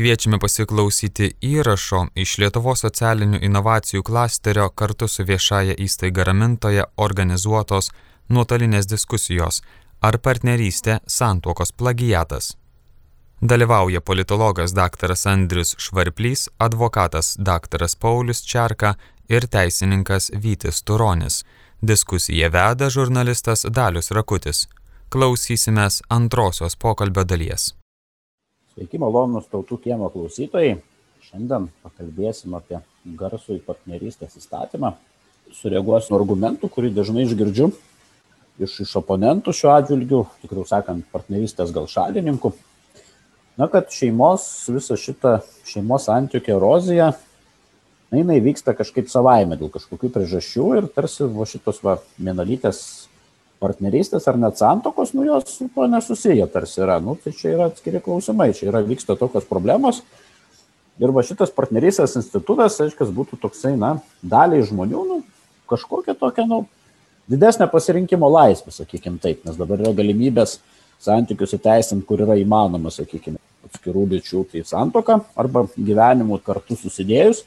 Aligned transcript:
Kviečiame 0.00 0.38
pasiklausyti 0.40 1.26
įrašo 1.44 1.98
iš 2.22 2.38
Lietuvos 2.40 2.80
socialinių 2.86 3.36
inovacijų 3.44 4.00
klasterio 4.08 4.70
kartu 4.72 5.04
su 5.12 5.26
viešaja 5.28 5.74
įstaiga 5.84 6.24
ramintoje 6.24 6.86
organizuotos 7.06 7.90
nuotolinės 8.32 8.86
diskusijos 8.88 9.58
ar 10.00 10.16
partnerystė 10.24 10.94
santuokos 11.04 11.74
plagiatas. 11.76 12.54
Dalyvauja 13.42 14.00
politologas 14.00 14.72
dr. 14.72 15.12
Andrius 15.34 15.74
Švarplys, 15.76 16.46
advokatas 16.58 17.36
dr. 17.36 17.84
Paulius 18.00 18.40
Čerka 18.40 18.94
ir 19.28 19.48
teisininkas 19.52 20.30
Vytis 20.32 20.80
Turonis. 20.82 21.44
Diskusiją 21.82 22.48
veda 22.56 22.88
žurnalistas 22.88 23.66
Dalius 23.68 24.10
Rakutis. 24.16 24.64
Klausysimės 25.12 26.00
antrosios 26.08 26.76
pokalbio 26.76 27.24
dalies. 27.24 27.74
Sveiki, 28.80 28.96
malonus 28.96 29.44
tautų 29.52 29.76
kiemo 29.84 30.06
klausytojai. 30.08 30.78
Šiandien 31.20 31.66
pakalbėsim 31.84 32.54
apie 32.56 32.78
garsų 33.04 33.58
į 33.58 33.66
partnerystės 33.66 34.38
įstatymą. 34.38 34.94
Sureaguosiu 35.52 36.14
argumentų, 36.16 36.70
kurį 36.72 36.88
dažnai 36.96 37.26
išgirdžiu 37.26 37.66
iš, 38.56 38.78
iš 38.86 38.94
oponentų 39.02 39.52
šiuo 39.52 39.74
atžvilgiu, 39.74 40.22
tikriau 40.40 40.64
sakant, 40.64 41.04
partnerystės 41.12 41.74
gal 41.76 41.90
šalininkų. 41.92 42.54
Na, 43.60 43.68
kad 43.68 43.92
šeimos, 43.92 44.48
visa 44.72 44.96
šita 44.96 45.42
šeimos 45.68 46.08
santykių 46.08 46.56
erozija, 46.56 47.12
na, 48.08 48.22
jinai 48.22 48.40
vyksta 48.40 48.72
kažkaip 48.80 49.12
savaime 49.12 49.60
dėl 49.60 49.68
kažkokių 49.76 50.08
priežasčių 50.16 50.70
ir 50.80 50.88
tarsi 50.96 51.28
va 51.28 51.44
šitos 51.52 51.84
va 51.84 52.00
vienalytės 52.16 52.80
partnerystės 53.60 54.26
ar 54.30 54.38
net 54.40 54.58
santokos, 54.60 55.12
nu 55.16 55.26
jos 55.26 55.52
su 55.52 55.68
to 55.74 55.86
nesusiję 55.90 56.46
tarsi 56.52 56.80
yra. 56.84 56.98
Nu, 57.04 57.16
tai 57.20 57.34
čia 57.36 57.52
yra 57.54 57.68
atskiri 57.70 58.00
klausimai, 58.04 58.50
čia 58.56 58.70
yra 58.72 58.80
vyksta 58.86 59.18
tokios 59.20 59.46
problemos. 59.48 60.00
Ir 61.00 61.12
va 61.16 61.24
šitas 61.24 61.52
partnerystės 61.56 62.16
institutas, 62.20 62.76
aiškiai, 62.82 63.08
būtų 63.16 63.38
toksai, 63.40 63.72
na, 63.80 63.94
daliai 64.20 64.64
žmonių, 64.68 65.04
nu, 65.08 65.20
kažkokia 65.70 66.16
tokia, 66.18 66.44
nu, 66.48 66.66
didesnė 67.30 67.70
pasirinkimo 67.72 68.28
laisvė, 68.28 68.74
sakykime 68.74 69.20
taip, 69.22 69.46
nes 69.48 69.56
dabar 69.56 69.80
yra 69.80 69.94
galimybės 69.96 70.58
santykius 71.00 71.56
įteisinti, 71.56 72.04
kur 72.08 72.20
yra 72.26 72.36
įmanoma, 72.36 72.92
sakykime, 72.92 73.40
atskirų 73.70 74.04
lyčių, 74.10 74.44
tai 74.52 74.64
santoka 74.68 75.22
arba 75.40 75.64
gyvenimų 75.76 76.40
kartu 76.44 76.76
susidėjus 76.76 77.46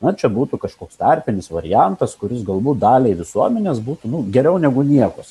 na 0.00 0.14
čia 0.16 0.30
būtų 0.32 0.58
kažkoks 0.60 0.98
tarpinis 1.00 1.50
variantas, 1.52 2.16
kuris 2.18 2.42
galbūt 2.46 2.80
daliai 2.80 3.18
visuomenės 3.18 3.82
būtų 3.84 4.10
nu, 4.10 4.24
geriau 4.32 4.58
negu 4.58 4.84
nieko. 4.86 5.24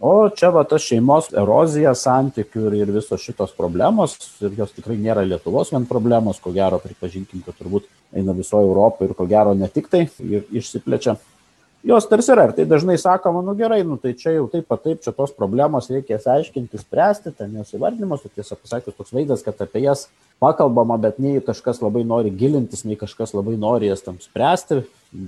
O 0.00 0.30
čia 0.32 0.48
va 0.48 0.62
tas 0.64 0.80
šeimos 0.80 1.26
erozija 1.36 1.92
santykių 1.92 2.62
ir, 2.70 2.76
ir 2.82 2.92
visos 2.94 3.20
šitos 3.20 3.50
problemos, 3.52 4.14
ir 4.40 4.54
jos 4.56 4.72
tikrai 4.72 4.96
nėra 4.96 5.26
Lietuvos 5.28 5.74
vien 5.74 5.84
problemos, 5.88 6.40
ko 6.40 6.54
gero 6.56 6.78
pripažinkim, 6.80 7.42
kad 7.44 7.58
turbūt 7.58 7.84
eina 8.16 8.32
visoje 8.32 8.64
Europoje 8.64 9.10
ir 9.10 9.18
ko 9.18 9.26
gero 9.28 9.52
ne 9.54 9.68
tik 9.68 9.90
tai 9.92 10.06
ir 10.24 10.48
išsiplečia 10.56 11.18
jos 11.82 12.06
tarsi 12.08 12.32
yra 12.34 12.46
ir 12.48 12.54
tai 12.56 12.66
dažnai 12.68 12.96
sakoma, 13.00 13.42
nu 13.44 13.54
gerai, 13.56 13.80
nu 13.86 13.96
tai 13.96 14.12
čia 14.18 14.34
jau 14.36 14.46
taip 14.52 14.66
pat 14.68 14.82
taip, 14.84 15.00
čia 15.04 15.12
tos 15.16 15.32
problemos 15.36 15.88
reikės 15.92 16.26
aiškinti, 16.28 16.80
spręsti, 16.80 17.32
ten 17.36 17.54
jos 17.56 17.72
įvardinimas, 17.76 18.24
tai 18.24 18.32
tiesą 18.36 18.58
pasakius 18.60 18.98
toks 18.98 19.14
vaizdas, 19.16 19.44
kad 19.46 19.60
apie 19.64 19.84
jas 19.86 20.08
pakalbama, 20.42 20.98
bet 21.00 21.20
nei 21.22 21.40
kažkas 21.44 21.80
labai 21.84 22.04
nori 22.04 22.32
gilintis, 22.32 22.84
nei 22.84 23.00
kažkas 23.00 23.32
labai 23.36 23.56
nori 23.60 23.88
jas 23.88 24.04
tam 24.04 24.20
spręsti, 24.20 24.82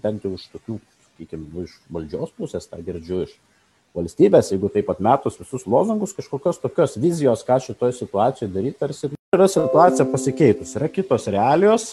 bent 0.05 0.27
jau 0.27 0.35
iš 0.37 0.45
tokių, 0.53 0.77
sakykime, 1.09 1.65
iš 1.65 1.81
valdžios 1.93 2.37
pusės, 2.37 2.69
tą 2.69 2.83
girdžiu 2.85 3.25
iš 3.25 3.35
valstybės, 3.97 4.53
jeigu 4.53 4.69
taip 4.73 4.89
pat 4.89 5.01
metus 5.05 5.41
visus 5.41 5.67
lozungus, 5.69 6.15
kažkokios 6.17 6.61
tokios 6.61 7.01
vizijos, 7.01 7.45
ką 7.49 7.59
šitoje 7.65 7.97
situacijoje 7.97 8.53
daryti, 8.53 8.79
tarsi 8.81 9.13
yra 9.33 9.49
situacija 9.49 10.09
pasikeitus, 10.09 10.77
yra 10.77 10.89
kitos 10.93 11.29
realijos, 11.33 11.93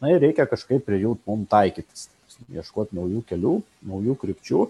na 0.00 0.12
ir 0.12 0.24
reikia 0.24 0.48
kažkaip 0.48 0.84
prie 0.84 1.02
jų 1.02 1.18
mums 1.28 1.48
taikytis 1.52 2.08
ieškoti 2.48 2.96
naujų 2.96 3.24
kelių, 3.28 3.56
naujų 3.90 4.16
krypčių. 4.20 4.68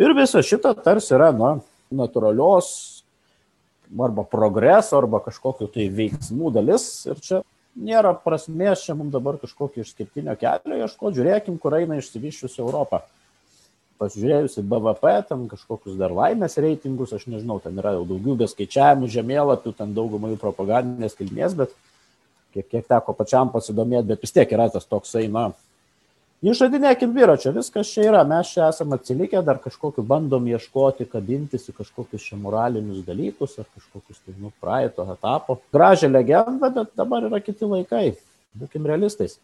Ir 0.00 0.14
visa 0.18 0.42
šita 0.42 0.74
tarsi 0.84 1.14
yra 1.14 1.30
na, 1.34 1.56
natūralios 1.94 2.68
arba 3.94 4.24
progreso, 4.26 4.98
arba 4.98 5.20
kažkokiu 5.22 5.68
tai 5.70 5.88
veiksmų 5.92 6.52
dalis. 6.54 6.86
Ir 7.10 7.20
čia 7.22 7.42
nėra 7.74 8.14
prasmės 8.24 8.84
čia 8.86 8.96
mums 8.98 9.12
dabar 9.14 9.38
kažkokio 9.42 9.84
išskirtinio 9.84 10.34
kelio 10.40 10.80
ieškoti. 10.82 11.18
Žiūrėkim, 11.20 11.58
kur 11.62 11.76
eina 11.78 11.98
išsivyščiusi 12.00 12.62
Europą. 12.64 13.04
Pasižiūrėjus 14.02 14.58
į 14.58 14.64
BVP, 14.66 15.10
ten 15.28 15.44
kažkokius 15.50 15.98
dar 15.98 16.12
laimės 16.14 16.58
reitingus, 16.58 17.12
aš 17.14 17.28
nežinau, 17.30 17.60
ten 17.62 17.78
yra 17.78 17.92
jau 17.94 18.02
daugybė 18.08 18.48
skaičiavimų, 18.50 19.10
žemėlapių, 19.14 19.72
ten 19.78 19.92
daugumai 19.94 20.32
jų 20.32 20.40
propagandinės 20.42 21.14
kilmės, 21.14 21.54
bet 21.60 21.76
kiek, 22.56 22.66
kiek 22.72 22.88
teko 22.90 23.14
pačiam 23.14 23.52
pasidomėti, 23.54 24.08
bet 24.10 24.26
vis 24.26 24.34
tiek 24.34 24.50
yra 24.56 24.66
tas 24.74 24.88
toksai, 24.90 25.28
na, 25.30 25.52
Išradinėkim 26.44 27.14
dviračio, 27.14 27.54
viskas 27.56 27.88
čia 27.88 28.02
yra, 28.10 28.18
mes 28.28 28.50
čia 28.52 28.66
esame 28.68 28.98
atsilikę, 28.98 29.40
dar 29.46 29.56
kažkokiu 29.64 30.02
bandom 30.04 30.44
ieškoti, 30.50 31.06
kabintis 31.08 31.70
į 31.70 31.72
kažkokius 31.78 32.26
čia 32.26 32.36
moralinius 32.36 33.00
dalykus 33.06 33.54
ar 33.62 33.64
kažkokius 33.70 34.18
tai, 34.18 34.34
nu, 34.42 34.50
praeito 34.60 35.06
etapo. 35.14 35.56
Gražią 35.72 36.12
legendą, 36.12 36.68
bet 36.74 36.92
dabar 37.00 37.24
yra 37.30 37.40
kiti 37.40 37.64
laikai, 37.70 38.10
būkim 38.60 38.84
realistais. 38.92 39.38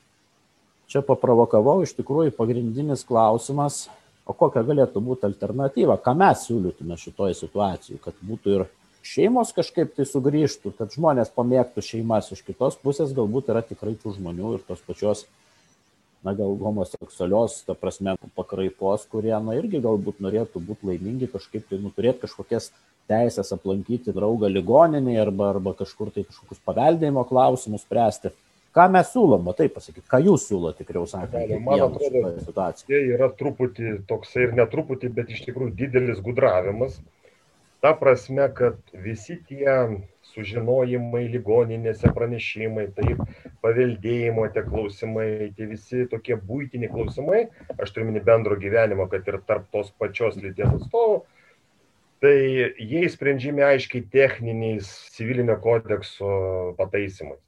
Čia 0.93 1.01
paprovokavau 1.07 1.79
iš 1.87 1.97
tikrųjų 1.97 2.37
pagrindinis 2.37 3.07
klausimas, 3.09 3.87
o 4.29 4.37
kokia 4.37 4.61
galėtų 4.69 5.01
būti 5.01 5.25
alternatyva, 5.31 5.97
ką 6.05 6.19
mes 6.21 6.45
siūlytume 6.51 7.01
šitoje 7.01 7.41
situacijoje, 7.41 8.05
kad 8.05 8.21
būtų 8.21 8.59
ir 8.59 8.69
šeimos 9.01 9.57
kažkaip 9.57 9.97
tai 9.97 10.05
sugrįžtų, 10.05 10.77
kad 10.77 10.93
žmonės 10.93 11.33
pamėgtų 11.33 11.81
šeimas 11.95 12.29
iš 12.37 12.45
kitos 12.45 12.77
pusės, 12.77 13.17
galbūt 13.17 13.49
yra 13.55 13.65
tikrai 13.65 13.97
tų 13.97 14.19
žmonių 14.21 14.59
ir 14.59 14.67
tos 14.69 14.85
pačios 14.85 15.31
na 16.25 16.35
gal 16.37 16.53
homoseksualios, 16.61 17.63
ta 17.65 17.75
prasme, 17.79 18.15
pakraipos, 18.37 19.07
kurie, 19.11 19.33
na 19.41 19.57
irgi 19.57 19.81
galbūt 19.81 20.21
norėtų 20.21 20.61
būti 20.67 20.91
laimingi 20.91 21.31
kažkaip, 21.33 21.65
tai 21.71 21.81
nu, 21.81 21.93
turėti 21.97 22.27
kažkokias 22.27 22.71
teisės 23.11 23.51
aplankyti 23.57 24.15
draugą 24.15 24.51
ligoninėje 24.53 25.25
arba, 25.25 25.51
arba 25.55 25.75
kažkur 25.79 26.13
tai 26.15 26.27
kažkokius 26.29 26.63
paveldėjimo 26.67 27.25
klausimus 27.29 27.87
spręsti. 27.87 28.35
Ką 28.77 28.85
mes 28.95 29.09
siūlom, 29.11 29.49
tai 29.59 29.67
pasakyti, 29.73 30.07
ką 30.07 30.21
jūs 30.29 30.45
siūlote, 30.47 30.85
tikriau 30.85 31.09
sakant, 31.11 31.57
man 31.65 31.81
atrodo, 31.89 32.29
situacija. 32.45 32.87
Tai 32.87 33.01
yra 33.17 33.29
truputį 33.41 33.97
toksai 34.07 34.45
ir 34.47 34.55
netruputį, 34.61 35.11
bet 35.17 35.33
iš 35.35 35.43
tikrųjų 35.49 35.75
didelis 35.81 36.21
gudravimas. 36.23 37.01
Ta 37.83 37.97
prasme, 37.99 38.47
kad 38.55 38.79
visi 38.93 39.41
tie 39.49 39.75
sužinojimai 40.35 41.25
ligoninėse, 41.33 42.11
pranešimai, 42.15 42.87
taip, 42.97 43.21
paveldėjimo 43.65 44.47
tie 44.55 44.63
klausimai, 44.67 45.27
tie 45.57 45.69
visi 45.71 46.07
tokie 46.11 46.39
būtiniai 46.39 46.93
klausimai, 46.93 47.43
aš 47.77 47.95
turiu 47.95 48.09
minį 48.11 48.25
bendro 48.27 48.59
gyvenimo, 48.61 49.09
kad 49.11 49.29
ir 49.29 49.41
tarp 49.49 49.69
tos 49.75 49.93
pačios 50.01 50.39
lyties 50.41 50.71
atstovų, 50.79 51.21
tai 52.25 52.37
jie 52.77 53.05
sprendžiami 53.11 53.65
aiškiai 53.65 54.07
techniniais 54.13 54.89
civilinio 55.17 55.57
kodekso 55.63 56.33
pataisimais. 56.81 57.41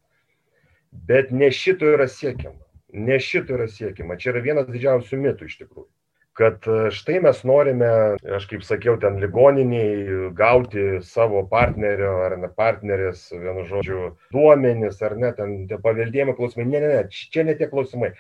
Bet 1.09 1.33
ne 1.33 1.49
šito 1.53 1.89
yra 1.95 2.09
siekiama. 2.09 2.61
Ne 2.93 3.17
šito 3.25 3.57
yra 3.57 3.69
siekiama. 3.73 4.19
Čia 4.21 4.35
yra 4.35 4.45
vienas 4.45 4.69
didžiausių 4.69 5.21
mitų 5.25 5.49
iš 5.49 5.61
tikrųjų 5.63 5.89
kad 6.39 6.67
e, 6.67 6.91
štai 6.95 7.21
mes 7.25 7.43
norime, 7.49 7.89
aš 8.37 8.47
kaip 8.51 8.65
sakiau, 8.65 8.97
ten 9.01 9.19
ligoniniai 9.21 10.31
gauti 10.37 11.03
savo 11.05 11.45
partnerio 11.51 12.15
ar 12.27 12.37
ne 12.41 12.49
partnerės, 12.57 13.27
vienu 13.33 13.67
žodžiu, 13.69 14.13
duomenis 14.33 15.03
ar 15.05 15.17
ne, 15.21 15.33
ten 15.37 15.57
paveldėjimo 15.73 16.37
klausimai. 16.39 16.69
Ne, 16.71 16.81
ne, 16.85 16.93
ne, 16.97 17.27
čia 17.33 17.45
ne 17.49 17.57
tie 17.59 17.69
klausimai. 17.71 18.15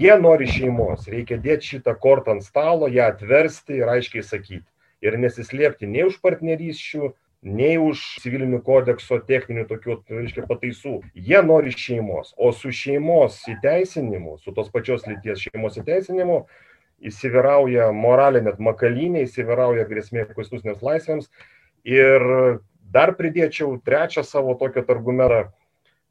Jie 0.00 0.12
nori 0.20 0.44
šeimos, 0.48 1.06
reikia 1.08 1.38
dėti 1.40 1.74
šitą 1.74 1.94
kortą 2.00 2.36
ant 2.36 2.44
stalo, 2.44 2.88
ją 2.92 3.08
atversti 3.14 3.80
ir 3.80 3.88
aiškiai 3.88 4.24
sakyti. 4.24 4.66
Ir 5.00 5.16
nesislėpti 5.16 5.88
nei 5.88 6.04
už 6.04 6.18
partnerysčių, 6.20 7.14
nei 7.48 7.78
už 7.80 8.02
civilinių 8.20 8.60
kodekso 8.64 9.16
techninių 9.24 9.64
tokių, 9.70 9.96
reiškia, 10.12 10.44
pataisų. 10.48 10.98
Jie 11.16 11.40
nori 11.44 11.72
šeimos, 11.72 12.34
o 12.36 12.52
su 12.52 12.72
šeimos 12.76 13.40
įteisinimu, 13.48 14.36
su 14.44 14.52
tos 14.56 14.68
pačios 14.72 15.06
lyties 15.08 15.46
šeimos 15.46 15.80
įteisinimu, 15.80 16.42
įsivyrauja 17.00 17.90
moralinė 17.96 18.54
makalynė, 18.60 19.24
įsivyrauja 19.26 19.86
grėsmė 19.88 20.26
konstitucinėms 20.34 20.84
laisvėms. 20.84 21.30
Ir 21.88 22.26
dar 22.92 23.14
pridėčiau 23.16 23.78
trečią 23.86 24.24
savo 24.26 24.56
tokį 24.60 24.84
argumentą, 24.88 25.40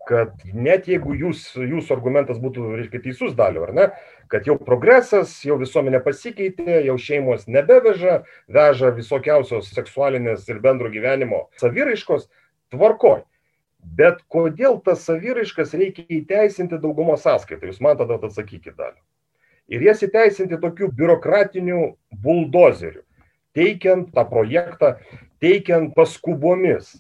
kad 0.09 0.41
net 0.55 0.87
jeigu 0.89 1.13
jūs, 1.13 1.43
jūsų 1.53 1.93
argumentas 1.93 2.39
būtų, 2.41 2.71
reiškia, 2.79 3.01
teisus 3.03 3.35
daliu, 3.37 3.65
ar 3.67 3.73
ne, 3.77 3.87
kad 4.31 4.47
jau 4.49 4.55
progresas, 4.57 5.35
jau 5.45 5.59
visuomenė 5.61 5.99
pasikeitė, 6.05 6.79
jau 6.87 6.95
šeimos 6.97 7.45
nebeveža, 7.51 8.23
veža 8.49 8.93
visokiausios 8.95 9.69
seksualinės 9.75 10.47
ir 10.49 10.63
bendro 10.63 10.89
gyvenimo 10.93 11.43
saviraiškos, 11.61 12.25
tvarkoj. 12.73 13.21
Bet 13.99 14.25
kodėl 14.33 14.81
tas 14.83 15.05
saviraiškas 15.07 15.77
reikia 15.77 16.03
įteisinti 16.17 16.81
daugumos 16.81 17.21
sąskaitą? 17.23 17.69
Jūs 17.69 17.79
man 17.83 18.01
tada 18.01 18.17
atsakykite 18.17 18.75
dalį 18.75 18.97
ir 19.69 19.85
jas 19.85 20.03
įteisinti 20.05 20.59
tokiu 20.61 20.89
biurokratiniu 20.95 21.93
buldozeriu, 22.23 23.03
teikiant 23.55 24.09
tą 24.15 24.25
projektą, 24.29 24.95
teikiant 25.41 25.93
paskubomis. 25.95 26.97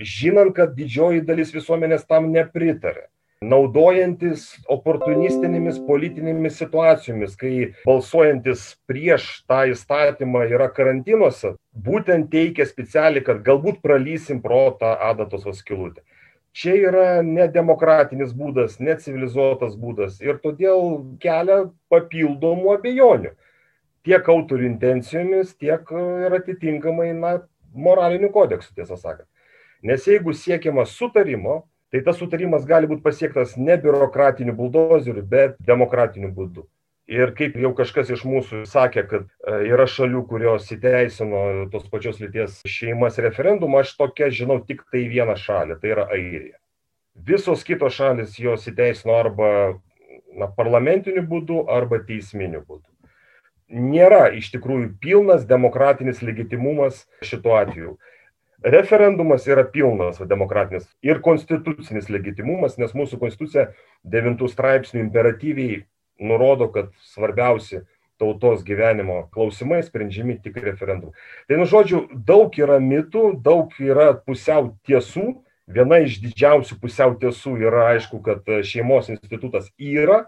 žinant, 0.00 0.54
kad 0.56 0.70
didžioji 0.72 1.20
dalis 1.28 1.50
visuomenės 1.52 2.06
tam 2.08 2.30
nepritarė 2.32 3.10
naudojantis 3.40 4.42
oportunistinėmis 4.68 5.78
politinėmis 5.86 6.58
situacijomis, 6.60 7.36
kai 7.40 7.52
balsuojantis 7.86 8.64
prieš 8.84 9.28
tą 9.48 9.62
įstatymą 9.72 10.42
yra 10.52 10.66
karantinuose, 10.76 11.54
būtent 11.72 12.28
teikia 12.34 12.66
specialiai, 12.68 13.24
kad 13.24 13.40
galbūt 13.46 13.80
pralysim 13.80 14.42
pro 14.44 14.66
tą 14.80 14.92
adatos 15.08 15.46
vaskilutę. 15.48 16.04
Čia 16.56 16.72
yra 16.90 17.04
nedemokratinis 17.22 18.32
būdas, 18.34 18.80
necivilizuotas 18.82 19.76
būdas 19.78 20.18
ir 20.24 20.40
todėl 20.42 20.98
kelia 21.22 21.62
papildomų 21.92 22.74
abejonių 22.74 23.30
tiek 24.06 24.28
autorių 24.32 24.66
intencijomis, 24.66 25.54
tiek 25.60 25.92
ir 25.94 26.36
atitinkamai 26.40 27.12
na, 27.16 27.34
moraliniu 27.74 28.32
kodeksu, 28.32 28.72
tiesą 28.74 28.96
sakant. 28.98 29.28
Nes 29.82 30.04
jeigu 30.08 30.34
siekiama 30.36 30.84
sutarimo, 30.88 31.62
tai 31.92 32.02
tas 32.06 32.18
sutarimas 32.20 32.66
gali 32.68 32.88
būti 32.90 33.04
pasiektas 33.04 33.56
ne 33.56 33.76
biurokratiniu 33.80 34.54
buldozeriu, 34.56 35.24
bet 35.26 35.56
demokratiniu 35.66 36.30
būdu. 36.34 36.66
Ir 37.10 37.32
kaip 37.34 37.56
jau 37.58 37.72
kažkas 37.74 38.12
iš 38.14 38.20
mūsų 38.22 38.60
sakė, 38.70 39.02
kad 39.10 39.24
e, 39.26 39.54
yra 39.66 39.82
šalių, 39.90 40.20
kurios 40.30 40.68
įteisino 40.70 41.40
tos 41.72 41.88
pačios 41.90 42.20
lyties 42.22 42.60
šeimas 42.70 43.18
referendumą, 43.18 43.80
aš 43.82 43.96
tokia 43.98 44.28
žinau 44.30 44.60
tik 44.62 44.84
tai 44.94 45.08
vieną 45.10 45.34
šalį, 45.40 45.80
tai 45.82 45.90
yra 45.96 46.04
Airija. 46.14 46.54
Visos 47.26 47.66
kitos 47.66 47.98
šalis 47.98 48.38
jos 48.38 48.68
įteisino 48.70 49.18
arba 49.18 49.50
na, 50.38 50.46
parlamentiniu 50.54 51.26
būdu, 51.26 51.64
arba 51.66 51.98
teisminiu 52.06 52.62
būdu. 52.62 52.86
Nėra 53.70 54.28
iš 54.38 54.52
tikrųjų 54.54 54.94
pilnas 55.02 55.42
demokratinis 55.50 56.22
legitimumas 56.22 57.04
šituo 57.26 57.58
atveju. 57.58 57.98
Referendumas 58.62 59.50
yra 59.50 59.66
pilnas 59.66 60.22
demokratinis 60.30 60.86
ir 61.02 61.18
konstitucinis 61.26 62.10
legitimumas, 62.12 62.78
nes 62.78 62.94
mūsų 62.94 63.18
konstitucija 63.18 63.72
devintų 64.06 64.50
straipsnių 64.54 65.08
imperatyviai 65.08 65.86
nurodo, 66.20 66.68
kad 66.72 66.90
svarbiausi 67.12 67.84
tautos 68.20 68.64
gyvenimo 68.66 69.22
klausimai 69.32 69.80
sprendžiami 69.82 70.38
tik 70.44 70.58
referendumu. 70.60 71.14
Tai, 71.48 71.56
nu 71.60 71.68
žodžiu, 71.68 72.04
daug 72.12 72.56
yra 72.60 72.76
mitų, 72.84 73.40
daug 73.40 73.72
yra 73.80 74.12
pusiau 74.14 74.74
tiesų. 74.88 75.40
Viena 75.70 76.00
iš 76.02 76.18
didžiausių 76.20 76.76
pusiau 76.82 77.14
tiesų 77.16 77.54
yra 77.62 77.92
aišku, 77.94 78.20
kad 78.26 78.46
šeimos 78.66 79.08
institutas 79.12 79.70
yra, 79.78 80.24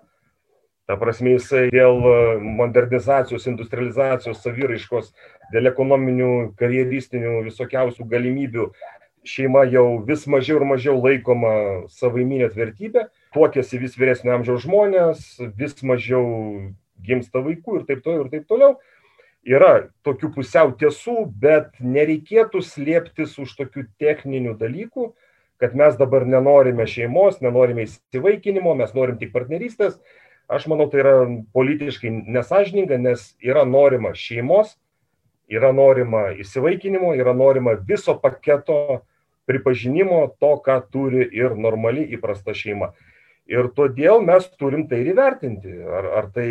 Ta 0.91 0.97
prasme, 0.99 1.37
jisai 1.37 1.69
dėl 1.71 2.01
modernizacijos, 2.43 3.47
industrializacijos, 3.47 4.41
saviraiškos 4.43 5.13
dėl 5.55 5.71
ekonominių, 5.71 6.31
karjeristinių 6.59 7.37
visokiausių 7.47 8.05
galimybių 8.11 8.67
šeima 9.25 9.63
jau 9.71 9.87
vis 10.09 10.27
mažiau 10.27 10.59
ir 10.59 10.67
mažiau 10.67 10.97
laikoma 10.99 11.53
savaiminė 11.95 12.51
vertybė, 12.57 13.07
tuokėsi 13.35 13.81
vis 13.81 13.97
vyresnio 13.99 14.35
amžiaus 14.37 14.65
žmonės, 14.67 15.27
vis 15.59 15.77
mažiau 15.83 16.25
gimsta 17.03 17.43
vaikų 17.43 17.81
ir 17.81 17.87
taip 17.89 18.03
toliau 18.05 18.27
ir 18.27 18.33
taip 18.33 18.49
toliau. 18.51 18.77
Yra 19.43 19.89
tokių 20.07 20.31
pusiau 20.37 20.71
tiesų, 20.79 21.25
bet 21.43 21.75
nereikėtų 21.83 22.63
slėptis 22.63 23.35
už 23.43 23.57
tokių 23.59 23.89
techninių 23.99 24.55
dalykų, 24.61 25.09
kad 25.63 25.75
mes 25.79 25.97
dabar 25.99 26.27
nenorime 26.27 26.87
šeimos, 26.87 27.41
nenorime 27.43 27.89
įsivaikinimo, 27.89 28.77
mes 28.79 28.95
norim 28.95 29.19
tik 29.19 29.35
partnerystės. 29.35 29.99
Aš 30.53 30.69
manau, 30.71 30.89
tai 30.91 31.03
yra 31.03 31.15
politiškai 31.55 32.11
nesažininga, 32.35 32.99
nes 33.03 33.33
yra 33.43 33.65
norima 33.67 34.13
šeimos, 34.15 34.77
yra 35.51 35.73
norima 35.75 36.29
įsivaikinimo, 36.39 37.15
yra 37.19 37.35
norima 37.35 37.75
viso 37.89 38.15
paketo 38.21 39.03
pripažinimo 39.51 40.21
to, 40.39 40.55
ką 40.63 40.79
turi 40.93 41.27
ir 41.35 41.57
normali 41.59 42.05
įprasta 42.15 42.55
šeima. 42.55 42.93
Ir 43.51 43.69
todėl 43.77 44.23
mes 44.23 44.47
turim 44.59 44.87
tai 44.89 45.03
ir 45.03 45.13
įvertinti, 45.15 45.73
ar, 45.83 46.09
ar 46.21 46.29
tai 46.35 46.49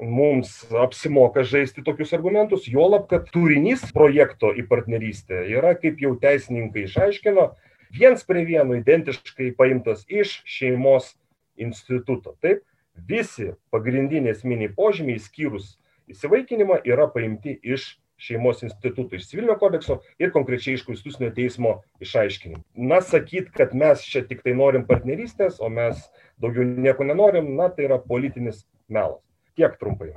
mums 0.00 0.62
apsimoka 0.72 1.44
žaisti 1.44 1.84
tokius 1.84 2.14
argumentus, 2.16 2.68
juolab, 2.68 3.06
kad 3.10 3.28
turinys 3.34 3.84
projekto 3.92 4.54
į 4.56 4.64
partnerystę 4.70 5.44
yra, 5.52 5.74
kaip 5.76 6.00
jau 6.00 6.14
teisininkai 6.20 6.86
išaiškino, 6.88 7.50
viens 7.92 8.24
prie 8.24 8.46
vieno 8.48 8.78
identiškai 8.78 9.52
paimtas 9.58 10.06
iš 10.08 10.40
šeimos 10.48 11.12
instituto. 11.60 12.36
Taip, 12.40 12.64
visi 12.96 13.52
pagrindiniai 13.74 14.32
esminiai 14.32 14.72
požymiai, 14.76 15.20
skyrus 15.20 15.74
įsivaikinimą, 16.10 16.80
yra 16.88 17.06
paimti 17.12 17.58
iš 17.60 17.92
šeimos 18.20 18.64
institutų 18.66 19.18
iš 19.18 19.28
civilinio 19.30 19.56
kodekso 19.60 20.00
ir 20.20 20.32
konkrečiai 20.34 20.76
iš 20.78 20.84
konstitucinio 20.86 21.30
teismo 21.36 21.76
išaiškinimų. 22.04 22.62
Na, 22.90 23.00
sakyt, 23.04 23.50
kad 23.56 23.72
mes 23.76 24.04
čia 24.06 24.22
tik 24.28 24.44
tai 24.44 24.54
norim 24.56 24.84
partnerystės, 24.88 25.60
o 25.60 25.70
mes 25.72 26.02
daugiau 26.40 26.66
nieko 26.68 27.06
nenorim, 27.08 27.54
na, 27.56 27.70
tai 27.72 27.88
yra 27.88 28.00
politinis 28.02 28.64
melas. 28.88 29.22
Tiek 29.58 29.74
trumpai. 29.80 30.12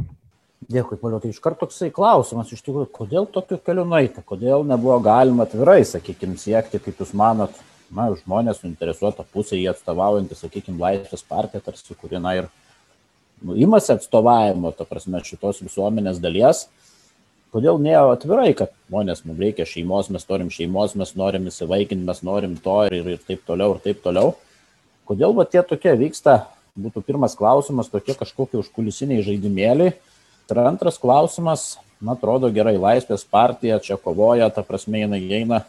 Dėkui, 0.72 0.98
Pauliau. 1.00 1.20
Tai 1.20 1.32
iš 1.34 1.42
karto 1.44 1.66
toksai 1.66 1.90
klausimas, 1.94 2.52
iš 2.54 2.62
tikrųjų, 2.64 2.88
kodėl 2.96 3.28
tokiu 3.32 3.58
keliu 3.60 3.84
nueiti, 3.88 4.24
kodėl 4.26 4.64
nebuvo 4.68 5.00
galima 5.04 5.48
atvirai, 5.48 5.82
sakykime, 5.88 6.38
siekti, 6.40 6.80
kaip 6.84 7.02
Jūs 7.02 7.12
manot, 7.20 7.58
na, 7.94 8.08
žmonės 8.18 8.62
suinteresuota 8.62 9.26
pusė, 9.34 9.58
jie 9.60 9.70
atstovaujantys, 9.72 10.44
sakykime, 10.46 10.80
Laisvės 10.82 11.26
partija, 11.28 11.64
tarsi, 11.66 11.98
kuri, 12.00 12.20
na, 12.24 12.36
ir 12.40 12.48
nu, 13.44 13.58
imasi 13.60 13.94
atstovavimo, 13.98 14.72
ta 14.78 14.88
prasme, 14.88 15.22
šitos 15.26 15.62
visuomenės 15.66 16.22
dalies, 16.24 16.68
kodėl 17.54 17.78
ne 17.82 17.94
atvirai, 18.00 18.52
kad 18.58 18.74
žmonės, 18.90 19.24
mums 19.28 19.42
reikia 19.42 19.68
šeimos, 19.70 20.10
mes 20.14 20.26
norim 20.30 20.50
šeimos, 20.54 20.96
mes 21.00 21.14
norim 21.20 21.46
įsivaikinti, 21.52 22.06
mes 22.08 22.24
norim 22.26 22.58
to 22.62 22.80
ir, 22.90 23.14
ir, 23.16 23.22
taip 23.28 23.46
toliau, 23.48 23.78
ir 23.78 23.86
taip 23.86 24.02
toliau. 24.06 24.34
Kodėl 25.10 25.36
va 25.38 25.46
tie 25.46 25.62
tokie 25.68 25.94
vyksta, 26.00 26.48
būtų 26.80 27.04
pirmas 27.06 27.38
klausimas, 27.38 27.92
tokie 27.92 28.16
kažkokie 28.18 28.58
užkulisiniai 28.62 29.26
žaidimėliai. 29.26 29.94
Ir 30.52 30.60
antras 30.64 30.98
klausimas, 31.00 31.78
man 32.04 32.18
atrodo 32.18 32.50
gerai, 32.54 32.76
Laisvės 32.82 33.24
partija 33.24 33.80
čia 33.84 33.98
kovoja, 34.02 34.50
ta 34.54 34.66
prasme, 34.66 35.04
jinai 35.04 35.22
eina, 35.38 35.64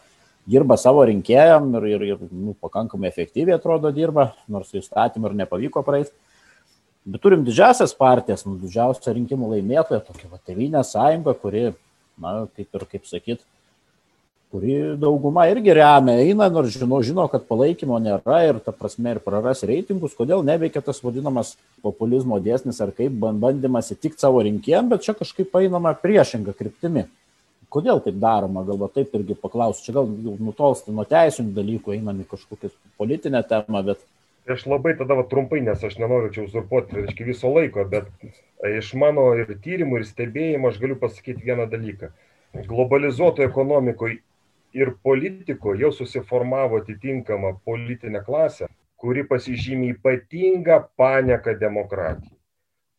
dirba 0.50 0.76
savo 0.80 1.04
rinkėjam 1.08 1.70
ir, 1.78 1.88
ir, 1.94 2.06
ir 2.14 2.24
nu, 2.30 2.56
pakankamai 2.60 3.10
efektyviai 3.10 3.56
atrodo 3.58 3.92
dirba, 3.94 4.32
nors 4.50 4.72
įstatymą 4.76 5.30
ir 5.30 5.38
nepavyko 5.44 5.84
praeiti. 5.86 6.12
Bet 7.04 7.20
turim 7.20 7.42
didžiasias 7.44 7.92
partijas, 7.96 8.46
nu, 8.48 8.54
didžiausią 8.62 9.12
rinkimų 9.12 9.50
laimėtoją, 9.50 10.00
tokia 10.06 10.30
va, 10.30 10.38
tevinė 10.48 10.80
sąjunga, 10.88 11.34
kuri, 11.36 11.66
na, 12.20 12.32
kaip 12.56 12.78
ir, 12.78 12.86
kaip 12.94 13.10
sakyt, 13.10 13.42
kuri 14.54 14.78
dauguma 15.02 15.44
irgi 15.50 15.74
remia, 15.76 16.14
eina, 16.22 16.46
nors 16.48 16.72
žino, 16.78 17.00
žino, 17.04 17.26
kad 17.28 17.44
palaikymo 17.50 17.98
nėra 18.00 18.38
ir 18.46 18.62
ta 18.64 18.72
prasme 18.72 19.12
ir 19.12 19.20
praras 19.20 19.60
reitingus, 19.68 20.14
kodėl 20.16 20.46
neveikia 20.46 20.80
tas 20.86 21.02
vadinamas 21.04 21.56
populizmo 21.84 22.38
dėsnis 22.40 22.80
ar 22.80 22.94
kaip 22.96 23.12
bandymas 23.18 23.92
įtikti 23.92 24.24
savo 24.24 24.40
rinkėjim, 24.46 24.88
bet 24.94 25.04
čia 25.04 25.16
kažkaip 25.18 25.52
einama 25.60 25.92
priešinga 25.98 26.56
kryptimi. 26.56 27.04
Kodėl 27.74 28.00
taip 28.00 28.16
daroma, 28.22 28.62
galbūt 28.64 28.94
taip 28.96 29.18
irgi 29.18 29.36
paklausiu, 29.36 29.84
čia 29.84 29.98
gal 29.98 30.08
nutolsti 30.38 30.94
nuo 30.94 31.04
teisinių 31.10 31.52
dalykų, 31.56 31.98
einam 31.98 32.22
į 32.22 32.28
kažkokią 32.30 32.70
politinę 32.96 33.42
temą, 33.50 33.82
bet 33.90 34.06
aš 34.50 34.66
labai 34.68 34.94
tada 34.98 35.16
va, 35.18 35.24
trumpai, 35.30 35.62
nes 35.64 35.84
aš 35.84 35.96
nenoriu 36.00 36.32
čia 36.34 36.44
uzurpuoti 36.44 37.00
reiškia, 37.00 37.26
viso 37.30 37.50
laiko, 37.52 37.84
bet 37.88 38.10
iš 38.68 38.92
mano 39.00 39.30
ir 39.38 39.50
tyrimų, 39.64 40.00
ir 40.00 40.06
stebėjimo 40.08 40.70
aš 40.70 40.78
galiu 40.82 40.98
pasakyti 41.00 41.46
vieną 41.48 41.66
dalyką. 41.72 42.12
Globalizuoto 42.68 43.42
ekonomikoje 43.42 44.20
ir 44.74 44.94
politikoje 45.02 45.82
jau 45.84 45.92
susiformavo 45.94 46.82
atitinkama 46.82 47.54
politinė 47.66 48.22
klasė, 48.26 48.68
kuri 49.00 49.24
pasižymė 49.28 49.94
ypatingą 49.96 50.80
panieką 50.98 51.56
demokratijai. 51.60 52.38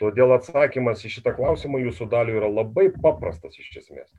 Todėl 0.02 0.34
atsakymas 0.36 1.06
į 1.08 1.14
šitą 1.14 1.32
klausimą 1.38 1.80
jūsų 1.86 2.10
dalių 2.12 2.40
yra 2.42 2.50
labai 2.52 2.90
paprastas 3.04 3.56
iš 3.60 3.78
esmės. 3.80 4.10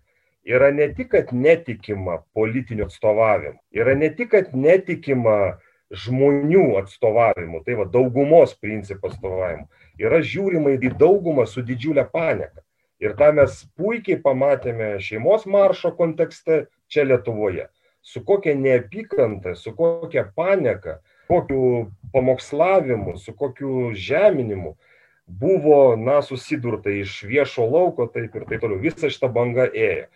Yra 0.46 0.70
ne 0.72 0.86
tik, 0.94 1.10
kad 1.12 1.32
netikima 1.34 2.20
politiniu 2.36 2.86
atstovavimu, 2.86 3.58
yra 3.74 3.96
ne 3.98 4.08
tik, 4.14 4.30
kad 4.32 4.54
netikima 4.54 5.58
žmonių 5.94 6.76
atstovavimu, 6.80 7.62
tai 7.66 7.76
va 7.78 7.86
daugumos 7.90 8.54
principo 8.58 9.10
atstovavimu, 9.10 9.66
yra 10.02 10.20
žiūrima 10.22 10.74
į 10.76 10.92
daugumą 10.98 11.46
su 11.46 11.62
didžiulė 11.66 12.06
paneka. 12.12 12.62
Ir 13.02 13.12
tą 13.18 13.28
mes 13.36 13.60
puikiai 13.76 14.16
pamatėme 14.24 14.96
šeimos 15.04 15.44
maršo 15.46 15.92
kontekste 15.98 16.64
čia 16.88 17.04
Lietuvoje. 17.04 17.68
Su 18.00 18.22
kokia 18.24 18.54
neapykanta, 18.56 19.54
su 19.54 19.74
kokia 19.76 20.24
paneka, 20.34 21.00
kokiu 21.28 21.90
pamokslavimu, 22.14 23.18
su 23.18 23.34
kokiu 23.36 23.90
žeminimu 23.92 24.76
buvo, 25.26 25.96
na, 25.98 26.22
susidurta 26.22 26.90
iš 26.90 27.18
viešo 27.26 27.66
lauko, 27.66 28.06
taip 28.06 28.34
ir 28.38 28.46
taip 28.48 28.62
toliau. 28.62 28.80
Visa 28.80 29.10
šita 29.10 29.28
banga 29.34 29.66
ėjo 29.66 30.06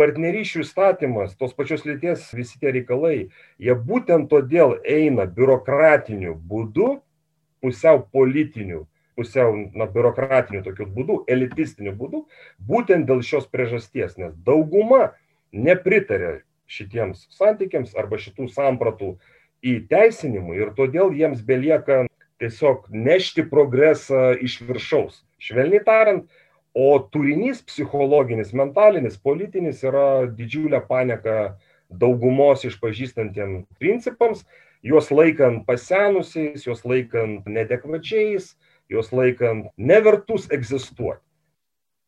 partnerysčių 0.00 0.62
įstatymas, 0.64 1.34
tos 1.40 1.54
pačios 1.56 1.84
lyties 1.88 2.30
visi 2.36 2.58
tie 2.60 2.72
reikalai, 2.74 3.16
jie 3.60 3.74
būtent 3.88 4.30
todėl 4.32 4.78
eina 4.88 5.26
biurokratiniu 5.26 6.34
būdu, 6.36 6.94
pusiau 7.62 8.02
politiniu, 8.14 8.86
pusiau 9.18 9.54
na, 9.74 9.86
biurokratiniu 9.86 10.62
tokiu 10.66 10.88
būdu, 10.90 11.22
elitistiniu 11.30 11.92
būdu, 11.98 12.24
būtent 12.68 13.06
dėl 13.08 13.22
šios 13.26 13.46
priežasties, 13.52 14.16
nes 14.18 14.32
dauguma 14.46 15.12
nepritarė 15.52 16.40
šitiems 16.72 17.28
santykiams 17.36 17.92
arba 17.98 18.18
šitų 18.20 18.48
sampratų 18.52 19.14
įteisinimui 19.62 20.58
ir 20.58 20.72
todėl 20.78 21.12
jiems 21.14 21.42
belieka 21.46 22.06
tiesiog 22.42 22.88
nešti 22.90 23.44
progresą 23.46 24.32
iš 24.42 24.58
viršaus. 24.66 25.20
Švelniai 25.42 25.82
tariant, 25.86 26.26
o 26.74 26.98
turinys 27.12 27.62
psichologinis, 27.62 28.52
mentalinis, 28.56 29.18
politinis 29.20 29.82
yra 29.84 30.26
didžiulė 30.32 30.80
panika 30.88 31.54
daugumos 31.92 32.64
išpažįstantiems 32.64 33.66
principams, 33.80 34.46
juos 34.82 35.10
laikant 35.12 35.66
pasenusiais, 35.68 36.64
juos 36.66 36.84
laikant 36.88 37.46
nedekvačiais, 37.46 38.54
juos 38.90 39.12
laikant 39.12 39.68
nevertus 39.76 40.48
egzistuoti. 40.52 41.20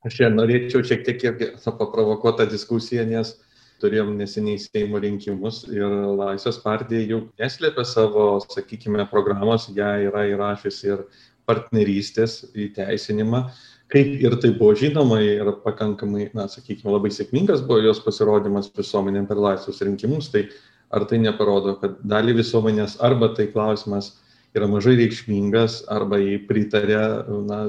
Aš 0.04 0.18
čia 0.18 0.28
norėčiau 0.28 0.84
šiek 0.84 1.04
tiek 1.06 1.36
paprovokuotą 1.64 2.44
diskusiją, 2.50 3.06
nes 3.08 3.36
turėjom 3.80 4.14
neseniai 4.18 4.60
Seimo 4.60 5.00
rinkimus 5.00 5.62
ir 5.72 5.84
Laisvės 6.18 6.58
partija 6.64 7.04
jau 7.08 7.22
neslėpė 7.40 7.84
savo, 7.88 8.26
sakykime, 8.52 9.06
programos, 9.10 9.70
ją 9.76 9.94
yra 10.08 10.26
įrašęs 10.32 10.82
ir 10.88 11.06
partnerystės 11.48 12.42
įteisinimą. 12.52 13.46
Kaip 13.92 14.14
ir 14.24 14.36
tai 14.40 14.50
buvo 14.56 14.72
žinoma 14.78 15.20
ir 15.22 15.50
pakankamai, 15.64 16.30
na, 16.34 16.46
sakykime, 16.50 16.92
labai 16.94 17.10
sėkmingas 17.12 17.62
buvo 17.66 17.82
jos 17.84 18.00
pasirodymas 18.04 18.70
visuomenėm 18.74 19.28
per 19.28 19.40
laisvus 19.42 19.82
rinkimus, 19.84 20.30
tai 20.32 20.46
ar 20.94 21.04
tai 21.10 21.20
neparodo, 21.20 21.76
kad 21.82 21.98
dalį 22.06 22.38
visuomenės 22.40 22.96
arba 23.04 23.32
tai 23.36 23.50
klausimas 23.52 24.14
yra 24.56 24.68
mažai 24.70 24.96
reikšmingas, 25.00 25.82
arba 25.90 26.20
jį 26.22 26.40
pritarė, 26.48 27.00
na, 27.48 27.60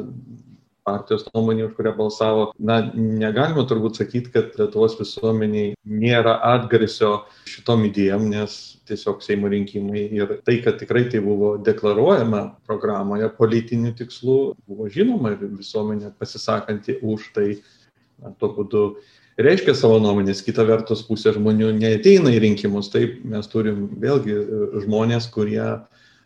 partijos 0.85 1.25
nuomonė, 1.33 1.65
už 1.67 1.75
kurią 1.79 1.95
balsavo. 1.97 2.45
Na, 2.61 2.77
negalima 2.93 3.65
turbūt 3.67 3.97
sakyti, 3.99 4.31
kad 4.35 4.53
Lietuvos 4.59 4.97
visuomeniai 4.99 5.73
nėra 5.89 6.37
atgarsio 6.53 7.23
šitom 7.49 7.87
idėjom, 7.89 8.29
nes 8.29 8.74
tiesiog 8.87 9.23
Seimo 9.25 9.49
rinkimai 9.51 10.05
ir 10.17 10.37
tai, 10.45 10.59
kad 10.65 10.79
tikrai 10.81 11.05
tai 11.11 11.21
buvo 11.23 11.55
deklaruojama 11.65 12.43
programoje 12.67 13.29
politinių 13.37 13.93
tikslų, 13.99 14.39
buvo 14.67 14.89
žinoma 14.91 15.35
ir 15.35 15.45
visuomenė 15.45 16.13
pasisakanti 16.19 16.99
už 17.01 17.29
tai, 17.35 17.47
na, 18.21 18.33
tuo 18.39 18.51
būdu 18.55 18.85
reiškia 19.41 19.75
savo 19.77 19.99
nuomonės, 20.03 20.43
kita 20.45 20.65
vertus 20.67 21.03
pusė 21.07 21.35
žmonių 21.35 21.73
neteina 21.79 22.33
į 22.35 22.41
rinkimus, 22.45 22.91
taip 22.93 23.21
mes 23.27 23.49
turim 23.51 23.87
vėlgi 24.01 24.37
žmonės, 24.85 25.29
kurie 25.33 25.63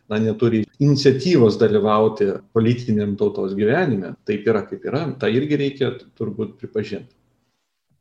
na, 0.09 0.17
neturi 0.17 0.63
iniciatyvos 0.81 1.59
dalyvauti 1.61 2.31
politiniam 2.55 3.15
tautos 3.19 3.55
gyvenime. 3.57 4.15
Taip 4.27 4.47
yra, 4.49 4.65
kaip 4.67 4.85
yra. 4.89 5.05
Ta 5.21 5.29
irgi 5.31 5.59
reikia 5.59 5.93
turbūt 6.17 6.57
pripažinti. 6.61 7.18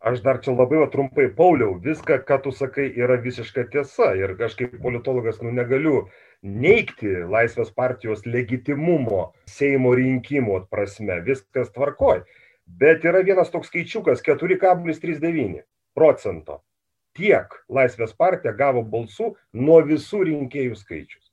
Aš 0.01 0.21
dar 0.23 0.39
čia 0.39 0.53
labai 0.55 0.85
trumpai, 0.93 1.27
Pauliau, 1.35 1.75
viską, 1.83 2.21
ką 2.27 2.37
tu 2.43 2.53
sakai, 2.55 2.87
yra 2.95 3.17
visiška 3.19 3.65
tiesa. 3.73 4.13
Ir 4.15 4.37
aš 4.47 4.55
kaip 4.55 4.77
politologas 4.83 5.41
nu, 5.43 5.51
negaliu 5.51 6.07
neikti 6.43 7.25
Laisvės 7.27 7.73
partijos 7.75 8.23
legitimumo 8.27 9.33
Seimo 9.51 9.97
rinkimų 9.99 10.61
prasme. 10.71 11.19
Viskas 11.27 11.73
tvarkoj. 11.75 12.23
Bet 12.79 13.03
yra 13.03 13.25
vienas 13.27 13.51
toks 13.51 13.73
skaičiukas- 13.73 14.23
4,39 14.27 15.65
procento. 15.95 16.63
Tiek 17.19 17.51
Laisvės 17.69 18.15
partija 18.15 18.53
gavo 18.53 18.85
balsų 18.85 19.35
nuo 19.53 19.81
visų 19.83 20.23
rinkėjų 20.31 20.77
skaičius 20.79 21.29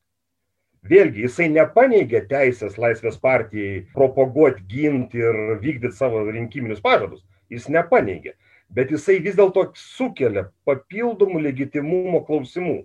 vėlgi 0.90 1.26
jisai 1.26 1.50
nepaneigė 1.50 2.28
teisės 2.30 2.78
laisvės 2.78 3.18
partijai 3.22 3.86
propaguot 3.94 4.60
gint 4.70 5.16
ir 5.18 5.58
vykdyt 5.64 5.96
savo 5.98 6.24
rinkiminius 6.30 6.82
pažadus 6.82 7.24
jis 7.50 7.66
nepaneigė 7.74 8.36
bet 8.74 8.92
jisai 8.92 9.20
vis 9.24 9.38
dėlto 9.38 9.70
sukelia 9.78 10.50
papildomų 10.68 11.42
legitimumo 11.48 12.24
klausimų. 12.28 12.84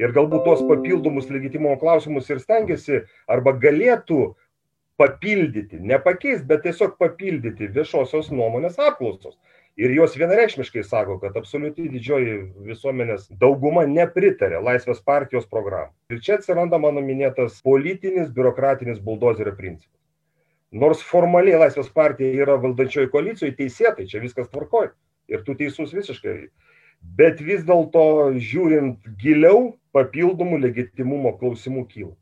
Ir 0.00 0.14
galbūt 0.16 0.46
tuos 0.46 0.62
papildomus 0.64 1.28
legitimumo 1.32 1.76
klausimus 1.80 2.30
ir 2.30 2.40
stengiasi 2.40 3.02
arba 3.28 3.52
galėtų 3.52 4.30
papildyti 5.00 5.80
nepakeist 5.80 6.46
bet 6.48 6.64
tiesiog 6.66 6.96
papildyti 7.00 7.68
viešosios 7.74 8.30
nuomonės 8.32 8.78
apklausos. 8.80 9.36
Ir 9.80 9.92
jos 9.94 10.16
vienareikšmiškai 10.18 10.82
sako 10.84 11.16
kad 11.22 11.36
absoliuti 11.40 11.86
didžioji 11.88 12.34
visuomenės 12.66 13.28
dauguma 13.40 13.86
nepritaria 13.88 14.60
laisvės 14.60 15.00
partijos 15.06 15.46
programai. 15.48 15.94
Ir 16.12 16.20
čia 16.24 16.36
atsiranda 16.36 16.80
mano 16.82 17.00
minėtas 17.04 17.60
politinis 17.64 18.32
biurokratinis 18.34 19.00
buldozerio 19.04 19.54
principas. 19.56 19.96
Nors 20.70 21.00
formaliai 21.02 21.60
laisvės 21.64 21.88
partija 21.94 22.42
yra 22.44 22.58
valdančioj 22.60 23.08
koalicijoj 23.14 23.54
teisėtai 23.58 24.08
čia 24.10 24.20
viskas 24.22 24.50
tvarkoj 24.52 24.90
ir 25.30 25.44
tu 25.46 25.56
teisus 25.58 25.94
visiškai 25.96 26.36
bet 27.16 27.40
vis 27.40 27.62
dėlto 27.66 28.32
žiūrint 28.36 29.06
giliau 29.22 29.70
papildomų 29.96 30.60
legitimumo 30.66 31.36
klausimų 31.40 31.86
kyla 31.90 32.16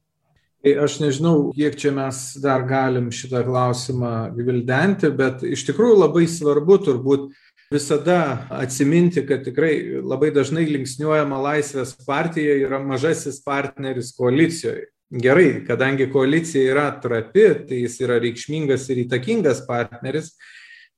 Tai 0.58 0.72
aš 0.82 0.96
nežinau, 0.98 1.52
kiek 1.54 1.76
čia 1.78 1.92
mes 1.94 2.16
dar 2.42 2.64
galim 2.66 3.12
šitą 3.14 3.44
klausimą 3.46 4.32
gvildenti, 4.34 5.06
bet 5.14 5.44
iš 5.46 5.62
tikrųjų 5.68 6.00
labai 6.00 6.24
svarbu 6.26 6.78
turbūt 6.82 7.28
visada 7.70 8.48
atsiminti, 8.50 9.22
kad 9.28 9.44
tikrai 9.46 10.00
labai 10.02 10.32
dažnai 10.34 10.64
linksniuojama 10.66 11.38
Laisvės 11.44 11.94
partija 12.02 12.56
yra 12.64 12.80
mažasis 12.82 13.38
partneris 13.44 14.10
koalicijoje. 14.18 14.88
Gerai, 15.08 15.62
kadangi 15.64 16.08
koalicija 16.10 16.72
yra 16.74 16.88
trapi, 17.00 17.46
tai 17.68 17.84
jis 17.84 17.94
yra 18.02 18.18
reikšmingas 18.20 18.90
ir 18.90 19.04
įtakingas 19.06 19.62
partneris, 19.68 20.34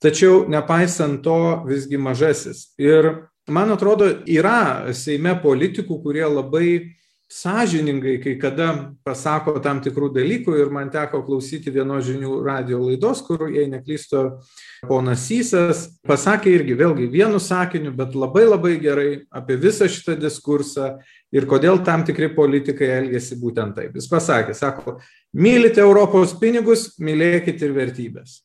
tačiau 0.01 0.47
nepaisant 0.49 1.21
to 1.25 1.65
visgi 1.69 2.01
mažasis. 2.01 2.71
Ir 2.81 3.29
man 3.49 3.73
atrodo, 3.75 4.09
yra 4.27 4.93
Seime 4.97 5.37
politikų, 5.43 6.01
kurie 6.03 6.25
labai 6.25 6.97
sąžiningai 7.31 8.17
kai 8.19 8.35
kada 8.43 8.67
pasako 9.07 9.61
tam 9.63 9.79
tikrų 9.83 10.09
dalykų 10.17 10.57
ir 10.59 10.73
man 10.75 10.89
teko 10.91 11.21
klausyti 11.23 11.71
vienos 11.71 12.03
žinių 12.09 12.41
radio 12.43 12.81
laidos, 12.83 13.23
kur, 13.23 13.47
jei 13.55 13.69
neklysto, 13.71 14.41
ponas 14.89 15.29
Sysas 15.29 15.85
pasakė 16.07 16.57
irgi 16.57 16.75
vėlgi 16.81 17.07
vienu 17.13 17.39
sakiniu, 17.39 17.95
bet 17.95 18.19
labai 18.19 18.49
labai 18.49 18.75
gerai 18.83 19.09
apie 19.31 19.61
visą 19.63 19.87
šitą 19.87 20.19
diskursą 20.19 20.97
ir 21.31 21.47
kodėl 21.47 21.85
tam 21.87 22.03
tikri 22.03 22.33
politikai 22.35 22.91
elgesi 22.99 23.39
būtent 23.39 23.79
taip. 23.79 23.95
Jis 23.95 24.11
pasakė, 24.11 24.57
sako, 24.59 24.99
mylite 25.31 25.85
Europos 25.87 26.35
pinigus, 26.41 26.97
mylėkite 26.99 27.69
ir 27.69 27.79
vertybės. 27.79 28.41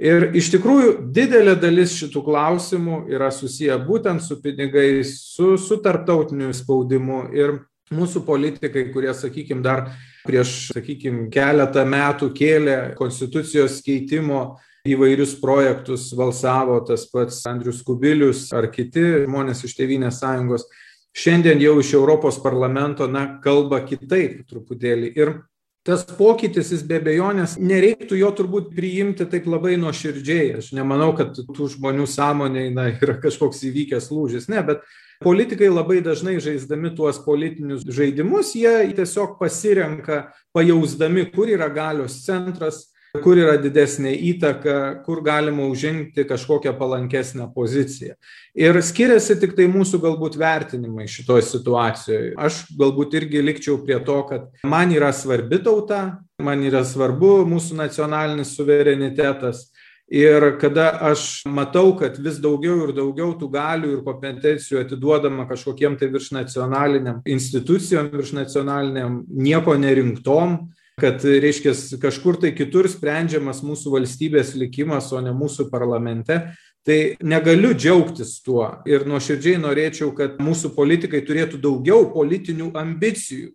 Ir 0.00 0.30
iš 0.36 0.48
tikrųjų 0.54 0.94
didelė 1.14 1.56
dalis 1.60 1.92
šitų 1.98 2.22
klausimų 2.24 3.02
yra 3.12 3.28
susiję 3.34 3.76
būtent 3.86 4.24
su 4.24 4.38
pinigais, 4.42 5.18
su, 5.34 5.56
su 5.60 5.78
tarptautiniu 5.84 6.52
spaudimu 6.56 7.26
ir 7.36 7.58
mūsų 7.92 8.24
politikai, 8.24 8.86
kurie, 8.92 9.12
sakykime, 9.14 9.62
dar 9.64 9.90
prieš, 10.26 10.72
sakykime, 10.72 11.28
keletą 11.32 11.84
metų 11.88 12.30
kėlė 12.36 12.76
konstitucijos 12.98 13.80
keitimo 13.84 14.42
įvairius 14.88 15.36
projektus, 15.38 16.08
balsavo 16.18 16.80
tas 16.86 17.04
pats 17.10 17.44
Andrius 17.46 17.82
Kubilius 17.86 18.48
ar 18.56 18.66
kiti 18.72 19.04
žmonės 19.26 19.62
iš 19.68 19.76
Tevinės 19.78 20.18
sąjungos, 20.22 20.66
šiandien 21.14 21.60
jau 21.62 21.76
iš 21.82 21.92
Europos 21.98 22.40
parlamento, 22.42 23.06
na, 23.06 23.38
kalba 23.44 23.82
kitaip 23.86 24.42
truputėlį. 24.48 25.12
Ir 25.20 25.36
tas 25.86 26.04
pokytis, 26.06 26.70
jis 26.70 26.82
be 26.86 27.00
abejonės, 27.00 27.56
nereiktų 27.58 28.18
jo 28.20 28.30
turbūt 28.38 28.70
priimti 28.76 29.26
taip 29.30 29.48
labai 29.50 29.74
nuoširdžiai. 29.82 30.58
Aš 30.60 30.70
nemanau, 30.78 31.10
kad 31.18 31.34
tų 31.34 31.68
žmonių 31.74 32.06
sąmonė 32.10 32.68
na, 32.74 32.88
yra 32.94 33.16
kažkoks 33.22 33.64
įvykęs 33.66 34.10
lūžis, 34.14 34.46
ne, 34.52 34.62
bet 34.66 34.86
politikai 35.22 35.70
labai 35.72 35.98
dažnai 36.04 36.38
žaisdami 36.42 36.94
tuos 36.96 37.18
politinius 37.24 37.82
žaidimus, 37.86 38.54
jie 38.58 38.94
tiesiog 38.94 39.36
pasirenka, 39.42 40.28
pajausdami, 40.54 41.26
kur 41.34 41.50
yra 41.50 41.70
galios 41.72 42.22
centras, 42.26 42.91
kur 43.20 43.36
yra 43.36 43.58
didesnė 43.60 44.14
įtaka, 44.30 44.76
kur 45.04 45.20
galima 45.24 45.66
užimti 45.68 46.24
kažkokią 46.24 46.72
palankesnę 46.78 47.50
poziciją. 47.52 48.14
Ir 48.56 48.78
skiriasi 48.80 49.36
tik 49.42 49.52
tai 49.58 49.66
mūsų 49.68 50.00
galbūt 50.00 50.38
vertinimai 50.40 51.04
šitoje 51.12 51.44
situacijoje. 51.50 52.32
Aš 52.40 52.62
galbūt 52.80 53.18
irgi 53.20 53.44
likčiau 53.44 53.76
prie 53.84 53.98
to, 54.06 54.16
kad 54.30 54.48
man 54.64 54.94
yra 54.96 55.12
svarbi 55.12 55.60
tauta, 55.60 56.22
man 56.40 56.64
yra 56.64 56.80
svarbu 56.88 57.42
mūsų 57.52 57.82
nacionalinis 57.84 58.56
suverenitetas 58.56 59.66
Ir 60.12 60.58
kada 60.60 60.90
aš 61.08 61.40
matau, 61.48 61.94
kad 61.96 62.18
vis 62.20 62.36
daugiau 62.42 62.82
ir 62.84 62.90
daugiau 62.92 63.30
tų 63.40 63.46
galių 63.54 63.94
ir 63.94 64.02
kompetencijų 64.04 64.82
atiduodama 64.82 65.46
kažkokiem 65.48 65.94
tai 65.96 66.10
virš 66.12 66.34
nacionaliniam 66.36 67.22
institucijom, 67.24 68.10
virš 68.12 68.34
nacionaliniam 68.36 69.22
nieko 69.32 69.72
nerinktom, 69.80 70.58
kad, 71.02 71.24
reiškia, 71.24 71.74
kažkur 72.02 72.38
tai 72.42 72.52
kitur 72.54 72.86
sprendžiamas 72.90 73.64
mūsų 73.66 73.96
valstybės 73.96 74.54
likimas, 74.58 75.10
o 75.12 75.20
ne 75.24 75.34
mūsų 75.34 75.66
parlamente, 75.72 76.38
tai 76.86 76.98
negaliu 77.22 77.72
džiaugtis 77.74 78.36
tuo. 78.46 78.68
Ir 78.86 79.06
nuoširdžiai 79.10 79.60
norėčiau, 79.62 80.12
kad 80.14 80.38
mūsų 80.42 80.72
politikai 80.76 81.22
turėtų 81.26 81.60
daugiau 81.62 82.06
politinių 82.14 82.72
ambicijų. 82.78 83.52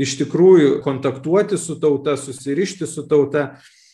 Iš 0.00 0.16
tikrųjų, 0.22 0.78
kontaktuoti 0.84 1.58
su 1.60 1.76
tauta, 1.80 2.16
susirišti 2.20 2.88
su 2.88 3.04
tauta 3.08 3.50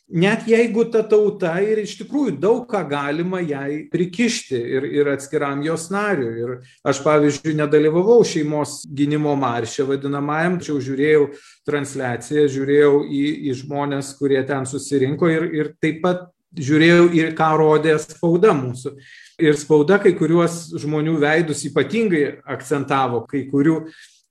net 0.09 0.47
jeigu 0.47 0.85
ta 0.93 1.03
tauta 1.07 1.57
ir 1.63 1.81
iš 1.83 1.97
tikrųjų 2.01 2.37
daug 2.41 2.63
ką 2.71 2.83
galima 2.89 3.41
jai 3.43 3.87
prikišti 3.91 4.59
ir, 4.59 4.87
ir 5.01 5.11
atskiram 5.17 5.65
jos 5.67 5.89
nariui. 5.91 6.33
Ir 6.45 6.53
aš, 6.87 7.03
pavyzdžiui, 7.05 7.57
nedalyvavau 7.59 8.21
šeimos 8.27 8.85
gynimo 8.87 9.35
maršė 9.39 9.89
vadinamajam, 9.91 10.61
tačiau 10.61 10.79
žiūrėjau 10.85 11.27
transliaciją, 11.67 12.47
žiūrėjau 12.55 12.95
į, 13.03 13.25
į 13.51 13.59
žmonės, 13.63 14.15
kurie 14.21 14.41
ten 14.47 14.69
susirinko 14.69 15.31
ir, 15.33 15.49
ir 15.55 15.73
taip 15.83 16.03
pat 16.05 16.29
žiūrėjau 16.57 17.09
ir 17.17 17.33
ką 17.37 17.51
rodė 17.61 17.97
spauda 18.01 18.55
mūsų. 18.57 18.97
Ir 19.43 19.59
spauda 19.59 19.99
kai 20.01 20.15
kuriuos 20.17 20.77
žmonių 20.81 21.19
veidus 21.21 21.67
ypatingai 21.69 22.39
akcentavo, 22.49 23.27
kai 23.29 23.45
kurių 23.51 23.83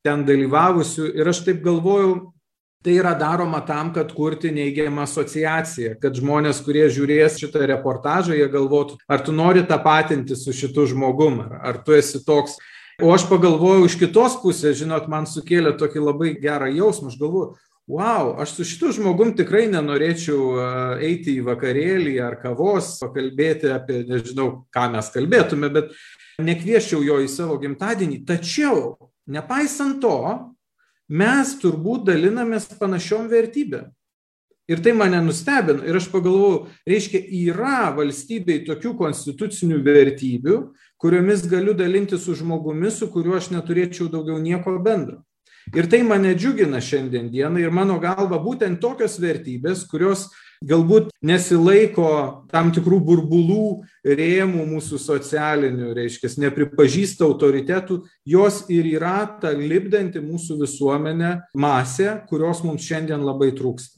ten 0.06 0.24
dalyvavusių. 0.26 1.12
Ir 1.18 1.30
aš 1.30 1.44
taip 1.46 1.62
galvojau, 1.66 2.32
tai 2.86 3.00
yra 3.00 3.16
daroma 3.18 3.64
tam, 3.66 3.90
kad 3.94 4.12
kurti 4.14 4.52
neigiamą 4.54 5.08
asociaciją, 5.08 5.96
kad 5.98 6.14
žmonės, 6.20 6.62
kurie 6.62 6.86
žiūrės 6.94 7.40
šitą 7.42 7.66
reportažą, 7.72 8.36
jie 8.38 8.46
galvotų, 8.54 9.00
ar 9.10 9.24
tu 9.26 9.34
nori 9.34 9.66
tapatinti 9.66 10.38
su 10.38 10.54
šitu 10.54 10.86
žmogum, 10.94 11.42
ar, 11.48 11.56
ar 11.72 11.80
tu 11.82 11.98
esi 11.98 12.22
toks. 12.26 12.60
O 13.02 13.10
aš 13.12 13.26
pagalvojau 13.28 13.90
iš 13.90 13.98
kitos 14.00 14.38
pusės, 14.40 14.78
žinot, 14.78 15.10
man 15.12 15.26
sukėlė 15.28 15.74
tokį 15.82 16.04
labai 16.04 16.36
gerą 16.40 16.70
jausmą, 16.72 17.10
aš 17.10 17.18
galvoju, 17.20 17.50
wow, 17.90 18.36
aš 18.46 18.54
su 18.60 18.70
šitu 18.70 18.94
žmogum 19.00 19.34
tikrai 19.36 19.66
nenorėčiau 19.74 21.02
eiti 21.04 21.40
į 21.40 21.46
vakarėlį 21.50 22.16
ar 22.24 22.38
kavos, 22.40 22.96
pakalbėti 23.02 23.74
apie, 23.74 24.04
nežinau, 24.08 24.68
ką 24.70 24.88
mes 24.94 25.10
kalbėtume, 25.18 25.74
bet 25.74 25.92
nekvieščiau 26.38 27.02
jo 27.02 27.18
į 27.26 27.30
savo 27.34 27.58
gimtadienį. 27.66 28.22
Tačiau, 28.30 28.94
nepaisant 29.26 30.00
to, 30.06 30.18
mes 31.10 31.54
turbūt 31.62 32.08
dalinamės 32.10 32.70
panašiom 32.80 33.30
vertybėm. 33.32 33.92
Ir 34.66 34.82
tai 34.82 34.96
mane 34.98 35.20
nustebino. 35.22 35.84
Ir 35.86 36.00
aš 36.00 36.08
pagalvojau, 36.10 36.66
reiškia, 36.90 37.22
yra 37.46 37.92
valstybei 37.94 38.64
tokių 38.66 38.96
konstitucinių 38.98 39.78
vertybių, 39.86 40.58
kuriomis 40.98 41.46
galiu 41.50 41.76
dalinti 41.78 42.18
su 42.18 42.34
žmogumi, 42.34 42.90
su 42.90 43.12
kuriuo 43.14 43.38
aš 43.38 43.52
neturėčiau 43.54 44.10
daugiau 44.10 44.40
nieko 44.42 44.74
bendro. 44.82 45.22
Ir 45.74 45.86
tai 45.90 46.02
mane 46.06 46.34
džiugina 46.38 46.82
šiandien 46.82 47.30
dieną 47.34 47.62
ir 47.62 47.72
mano 47.74 47.98
galva 48.02 48.38
būtent 48.42 48.82
tokios 48.82 49.18
vertybės, 49.22 49.86
kurios 49.90 50.28
galbūt 50.66 51.12
nesilaiko 51.26 52.10
tam 52.52 52.72
tikrų 52.76 53.00
burbulų 53.10 53.66
rėmų 54.06 54.66
mūsų 54.74 55.00
socialinių, 55.02 55.92
reiškia, 55.98 56.32
nepripažįsta 56.46 57.28
autoritetų, 57.28 58.02
jos 58.28 58.64
ir 58.74 58.88
yra 58.96 59.18
ta 59.42 59.54
lipdanti 59.56 60.24
mūsų 60.24 60.62
visuomenę 60.64 61.36
masė, 61.54 62.22
kurios 62.30 62.64
mums 62.66 62.86
šiandien 62.88 63.26
labai 63.26 63.54
trūksta. 63.58 63.96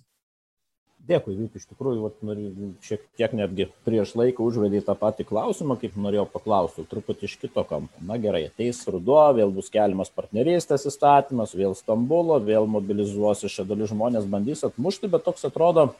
Dėkui, 1.08 1.38
Vyt, 1.40 1.54
iš 1.56 1.70
tikrųjų, 1.70 2.02
vat, 2.04 2.80
šiek 2.84 3.04
tiek 3.16 3.32
netgi 3.40 3.70
prieš 3.88 4.12
laiką 4.20 4.44
užvedė 4.44 4.82
tą 4.84 4.92
patį 5.00 5.24
klausimą, 5.30 5.78
kaip 5.80 5.94
norėjau 5.96 6.26
paklausti, 6.34 6.84
truputį 6.92 7.30
iš 7.30 7.38
kito 7.46 7.64
kampo. 7.70 8.02
Na 8.04 8.18
gerai, 8.20 8.50
ateis 8.50 8.82
ruduo, 8.92 9.22
vėl 9.38 9.54
bus 9.56 9.72
keliamas 9.72 10.12
partnerystės 10.12 10.84
įstatymas, 10.92 11.56
vėl 11.56 11.78
Stambulo, 11.80 12.42
vėl 12.44 12.68
mobilizuosi 12.68 13.48
šią 13.54 13.64
dalį 13.70 13.88
žmonės, 13.94 14.28
bandys 14.28 14.66
atmušti, 14.68 15.08
bet 15.14 15.24
toks 15.30 15.48
atrodo, 15.48 15.94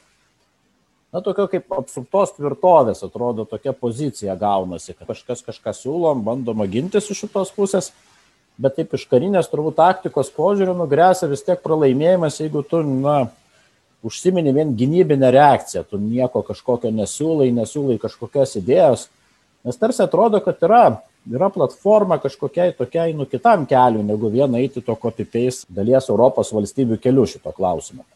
na, 1.12 1.22
tokio 1.24 1.46
kaip 1.50 1.72
apsuptos 1.72 2.34
tvirtovės, 2.36 3.02
atrodo, 3.06 3.46
tokia 3.48 3.72
pozicija 3.76 4.36
gaunasi, 4.38 4.94
kad 4.94 5.08
kažkas 5.12 5.42
kažką 5.46 5.74
siūlom, 5.76 6.22
bandoma 6.26 6.68
gintis 6.68 7.08
iš 7.08 7.24
šitos 7.24 7.52
pusės, 7.56 7.92
bet 8.60 8.76
taip 8.76 8.94
iš 8.98 9.06
karinės 9.10 9.48
turbūt 9.50 9.78
taktikos 9.78 10.32
požiūrių 10.36 10.76
nugrėsia 10.76 11.30
vis 11.30 11.44
tiek 11.46 11.60
pralaimėjimas, 11.64 12.40
jeigu 12.42 12.64
tu, 12.66 12.82
na, 12.82 13.28
užsimini 14.04 14.52
vien 14.54 14.74
gynybinę 14.78 15.30
reakciją, 15.34 15.84
tu 15.88 16.00
nieko 16.02 16.42
kažkokio 16.46 16.92
nesiūlai, 16.94 17.48
nesiūlai 17.54 17.98
kažkokios 18.02 18.58
idėjos, 18.60 19.08
nes 19.66 19.80
tarsi 19.80 20.04
atrodo, 20.04 20.42
kad 20.44 20.60
yra, 20.66 20.82
yra 21.30 21.48
platforma 21.54 22.20
kažkokiai 22.22 22.76
tokiai, 22.78 23.16
nu, 23.16 23.26
kitam 23.30 23.66
keliu, 23.70 24.04
negu 24.06 24.30
vien 24.34 24.54
eiti 24.60 24.84
to 24.84 24.94
copy-paste 24.98 25.66
dalies 25.74 26.12
Europos 26.12 26.52
valstybių 26.54 27.00
keliu 27.02 27.26
šito 27.30 27.54
klausimo. 27.56 28.06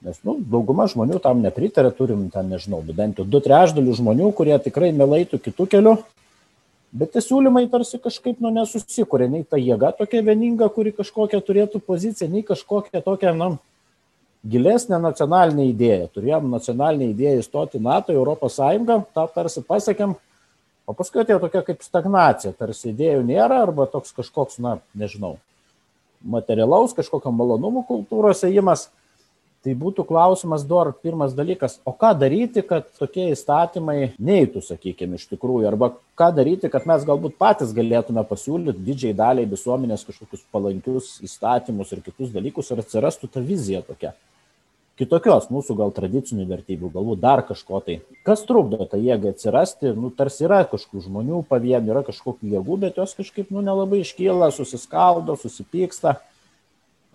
Nes 0.00 0.16
nu, 0.24 0.38
dauguma 0.40 0.86
žmonių 0.88 1.18
tam 1.20 1.42
nepritarė, 1.44 1.90
turim 1.92 2.28
ten, 2.32 2.48
nežinau, 2.48 2.80
bent 2.96 3.18
jau 3.20 3.26
du 3.28 3.40
trešdalių 3.44 3.96
žmonių, 3.98 4.30
kurie 4.36 4.56
tikrai 4.64 4.94
melaitų 4.96 5.36
kitų 5.44 5.66
kelių, 5.74 5.92
bet 6.96 7.12
tie 7.12 7.20
siūlymai 7.20 7.66
tarsi 7.72 8.00
kažkaip 8.00 8.40
nu, 8.40 8.48
nesusikūrė, 8.54 9.28
nei 9.28 9.44
ta 9.44 9.60
jėga 9.60 9.92
tokia 9.98 10.22
vieninga, 10.24 10.70
kuri 10.72 10.94
kažkokią 10.96 11.42
turėtų 11.44 11.82
poziciją, 11.84 12.30
nei 12.32 12.40
kažkokią 12.48 13.02
tokią, 13.04 13.34
na, 13.36 13.50
gilesnę 14.46 14.96
nacionalinę 15.02 15.66
idėją. 15.68 16.08
Turėjom 16.14 16.48
nacionalinę 16.48 17.10
idėją 17.12 17.42
įstoti 17.42 17.80
NATO, 17.82 18.14
Europos 18.16 18.56
Sąjungą, 18.56 19.02
tą 19.12 19.26
tarsi 19.34 19.60
pasiekėm, 19.66 20.14
o 20.88 20.94
paskui 20.96 21.20
atėjo 21.22 21.42
tokia 21.44 21.60
kaip 21.66 21.84
stagnacija, 21.84 22.54
tarsi 22.56 22.94
idėjų 22.94 23.20
nėra 23.28 23.60
arba 23.66 23.84
toks 23.90 24.16
kažkoks, 24.16 24.56
na, 24.64 24.78
nežinau, 24.96 25.36
materialaus, 26.24 26.96
kažkokio 26.96 27.32
malonumų 27.36 27.84
kultūros 27.88 28.40
įėjimas 28.48 28.88
tai 29.64 29.74
būtų 29.76 30.06
klausimas 30.08 30.64
dar 30.68 30.92
pirmas 31.04 31.34
dalykas 31.36 31.78
o 31.84 31.92
ką 31.96 32.14
daryti 32.20 32.62
kad 32.66 32.88
tokie 32.98 33.28
įstatymai 33.34 34.14
neitų 34.16 34.62
sakykim 34.64 35.18
iš 35.18 35.26
tikrųjų? 35.34 35.68
Arba 35.68 35.92
ką 36.18 36.30
daryti 36.36 36.70
kad 36.72 36.88
mes 36.88 37.04
galbūt 37.08 37.36
patys 37.40 37.74
galėtume 37.76 38.24
pasiūlyt 38.28 38.80
didžiajai 38.86 39.18
daliai 39.20 39.50
visuomenės 39.50 40.06
kažkokius 40.08 40.46
palankius 40.52 41.12
įstatymus 41.26 41.92
ir 41.92 42.04
kitus 42.08 42.32
dalykus 42.34 42.72
ir 42.72 42.84
atsirastų 42.84 43.32
ta 43.34 43.44
vizija 43.44 43.84
tokia? 43.86 44.14
Kitokios 45.00 45.46
mūsų 45.48 45.78
gal 45.78 45.92
tradicinių 45.96 46.44
vertybių, 46.44 46.90
galbūt 46.92 47.20
dar 47.22 47.40
kažko 47.48 47.78
tai. 47.86 47.94
Kas 48.26 48.42
trukdo 48.44 48.84
tą 48.84 48.98
jėgą 49.00 49.30
atsirasti, 49.32 49.94
nu, 49.96 50.10
tarsi 50.12 50.44
yra 50.44 50.58
kažkokių 50.68 51.06
žmonių 51.06 51.38
pavienių, 51.48 51.94
yra 51.94 52.02
kažkokių 52.04 52.50
jėgų, 52.52 52.76
bet 52.82 53.00
jos 53.00 53.14
kažkaip, 53.16 53.48
nu, 53.48 53.62
nelabai 53.64 54.02
iškyla, 54.04 54.50
susiskaldo, 54.52 55.38
susipyksta 55.40 56.18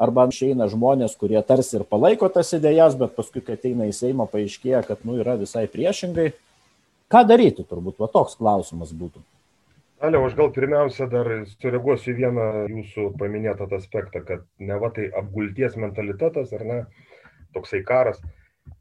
arba 0.01 0.25
išeina 0.31 0.67
žmonės, 0.71 1.15
kurie 1.19 1.39
tarsi 1.45 1.79
ir 1.79 1.85
palaiko 1.87 2.29
tas 2.31 2.51
idėjas, 2.57 2.97
bet 2.99 3.15
paskui, 3.15 3.43
kai 3.45 3.55
ateina 3.59 3.87
į 3.89 3.95
Seimą, 3.95 4.27
paaiškėja, 4.31 4.83
kad 4.87 5.05
nu, 5.07 5.19
yra 5.21 5.37
visai 5.39 5.65
priešingai. 5.71 6.33
Ką 7.11 7.21
daryti, 7.29 7.65
turbūt, 7.69 7.99
va 8.01 8.09
toks 8.11 8.37
klausimas 8.39 8.93
būtų. 8.95 9.21
Aliau, 10.03 10.25
aš 10.27 10.33
gal 10.35 10.49
pirmiausia 10.51 11.07
dar 11.09 11.29
sureaguosiu 11.61 12.11
į 12.11 12.15
vieną 12.17 12.47
jūsų 12.67 13.11
paminėtą 13.19 13.69
aspektą, 13.77 14.21
kad 14.27 14.41
ne 14.59 14.75
va 14.81 14.89
tai 14.93 15.07
apgulties 15.21 15.77
mentalitetas 15.79 16.51
ar 16.57 16.65
ne, 16.67 16.79
toksai 17.55 17.79
karas. 17.87 18.19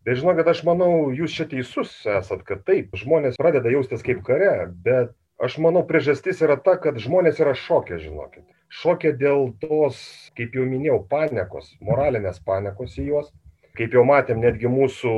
Bet 0.04 0.18
žinokit, 0.18 0.48
aš 0.50 0.64
manau, 0.66 1.12
jūs 1.14 1.36
čia 1.36 1.46
teisus 1.48 1.92
esat, 2.08 2.42
kad 2.48 2.64
taip, 2.66 2.90
žmonės 2.98 3.38
pradeda 3.40 3.70
jaustis 3.72 4.02
kaip 4.04 4.24
kare, 4.26 4.66
bet 4.84 5.14
aš 5.44 5.60
manau, 5.62 5.84
priežastis 5.86 6.42
yra 6.44 6.56
ta, 6.60 6.76
kad 6.80 6.98
žmonės 7.00 7.40
yra 7.44 7.54
šokę, 7.58 8.00
žinokit 8.02 8.44
šoke 8.74 9.14
dėl 9.18 9.52
tos, 9.62 9.98
kaip 10.38 10.54
jau 10.56 10.66
minėjau, 10.68 11.00
panikos, 11.10 11.72
moralinės 11.84 12.40
panikos 12.46 12.98
į 12.98 13.08
juos. 13.12 13.32
Kaip 13.74 13.94
jau 13.96 14.04
matėm, 14.06 14.38
netgi 14.38 14.70
mūsų 14.70 15.12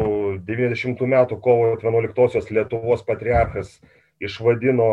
90 0.48 1.02
metų 1.12 1.36
kovo 1.44 1.74
11-osios 1.74 2.48
Lietuvos 2.48 3.02
patriarchas 3.04 3.74
išvadino 4.22 4.86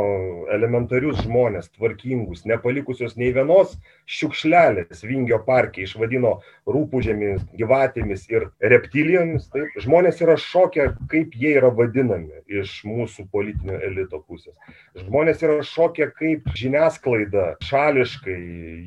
elementarius 0.52 1.22
žmonės, 1.24 1.70
tvarkingus, 1.78 2.44
nepalikusios 2.50 3.16
nei 3.20 3.32
vienos 3.36 3.78
šiukšlelės 4.10 5.06
Vingio 5.08 5.40
parke, 5.46 5.86
išvadino 5.86 6.36
rūpūžėmis, 6.70 7.46
gyvatėmis 7.60 8.26
ir 8.34 8.50
reptilijomis. 8.74 9.48
Tai 9.54 9.66
žmonės 9.86 10.20
yra 10.26 10.36
šokę, 10.40 10.90
kaip 11.12 11.38
jie 11.40 11.56
yra 11.62 11.72
vadinami 11.76 12.44
iš 12.62 12.82
mūsų 12.90 13.30
politinio 13.32 13.80
elito 13.80 14.20
pusės. 14.28 14.56
Žmonės 15.00 15.46
yra 15.46 15.62
šokę, 15.68 16.12
kaip 16.20 16.52
žiniasklaida 16.60 17.54
šališkai 17.64 18.38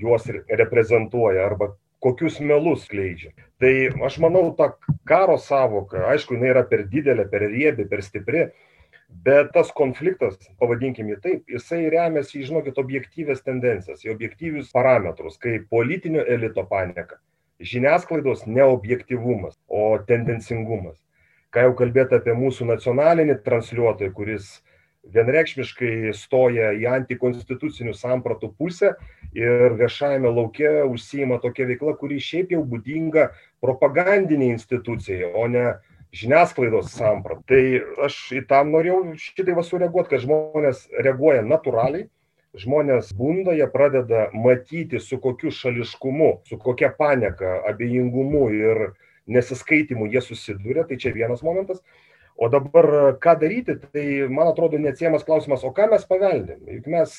juos 0.03 0.29
reprezentuoja 0.49 1.49
arba 1.49 1.73
kokius 2.05 2.39
melus 2.45 2.85
skleidžia. 2.87 3.33
Tai 3.61 3.73
aš 4.05 4.19
manau, 4.21 4.51
ta 4.57 4.75
karo 5.09 5.39
savoka, 5.41 6.05
aišku, 6.13 6.37
jinai 6.37 6.53
yra 6.53 6.63
per 6.69 6.85
didelė, 6.93 7.25
per 7.31 7.47
riebi, 7.49 7.87
per 7.89 8.05
stipri, 8.05 8.51
bet 9.25 9.53
tas 9.55 9.71
konfliktas 9.77 10.37
pavadinkim 10.61 11.09
jį 11.13 11.21
taip 11.23 11.55
jisai 11.57 11.87
remiasi 11.93 12.45
žinokit 12.47 12.79
objektyvias 12.83 13.45
tendencijas 13.47 14.05
į 14.05 14.13
objektyvius 14.15 14.75
parametrus 14.75 15.39
kaip 15.43 15.71
politinio 15.73 16.25
elito 16.37 16.67
panieka 16.69 17.21
žiniasklaidos 17.61 18.47
neobjektyvumas 18.47 19.57
o 19.69 19.99
tendencingumas. 20.09 20.99
Ką 21.53 21.69
jau 21.69 21.75
kalbėt 21.79 22.13
apie 22.13 22.35
mūsų 22.37 22.67
nacionalinį 22.69 23.39
transliuotoją 23.47 24.13
kuris 24.17 24.49
vienreikšmiškai 25.15 26.13
stoja 26.19 26.73
į 26.75 26.89
antikonstitucinių 26.91 27.95
sampratų 27.95 28.51
pusę 28.59 28.93
ir 29.37 29.77
viešajame 29.79 30.33
lauke 30.35 30.73
užsiima 30.91 31.39
tokia 31.41 31.69
veikla 31.71 31.95
kuri 32.01 32.19
šiaip 32.21 32.53
jau 32.57 32.65
būdinga 32.67 33.31
propagandinei 33.63 34.51
institucijai 34.51 35.31
o 35.31 35.47
ne 35.49 35.69
žiniasklaidos 36.17 36.93
sampratą. 36.95 37.43
Tai 37.51 37.63
aš 38.07 38.19
į 38.39 38.43
tam 38.51 38.73
norėjau 38.75 39.17
šitai 39.21 39.57
va 39.57 39.65
sureaguoti, 39.67 40.13
kad 40.15 40.25
žmonės 40.25 40.87
reaguoja 41.05 41.45
natūraliai, 41.47 42.09
žmonės 42.57 43.13
bunda, 43.17 43.55
jie 43.57 43.67
pradeda 43.73 44.27
matyti 44.33 45.01
su 45.03 45.19
kokiu 45.21 45.53
šališkumu, 45.53 46.31
su 46.49 46.59
kokia 46.61 46.91
panieka, 46.97 47.61
abejingumu 47.69 48.49
ir 48.57 48.83
nesiskaitimų 49.27 50.09
jie 50.13 50.23
susiduria, 50.25 50.87
tai 50.89 50.99
čia 51.03 51.13
vienas 51.15 51.43
momentas. 51.45 51.83
O 52.37 52.49
dabar 52.53 53.17
ką 53.21 53.37
daryti, 53.41 53.79
tai 53.93 54.07
man 54.29 54.51
atrodo 54.51 54.79
neatsiemas 54.81 55.25
klausimas, 55.25 55.65
o 55.65 55.73
ką 55.77 55.89
mes 55.93 56.05
paveldėm. 56.09 56.67
Juk 56.79 56.89
mes 56.93 57.17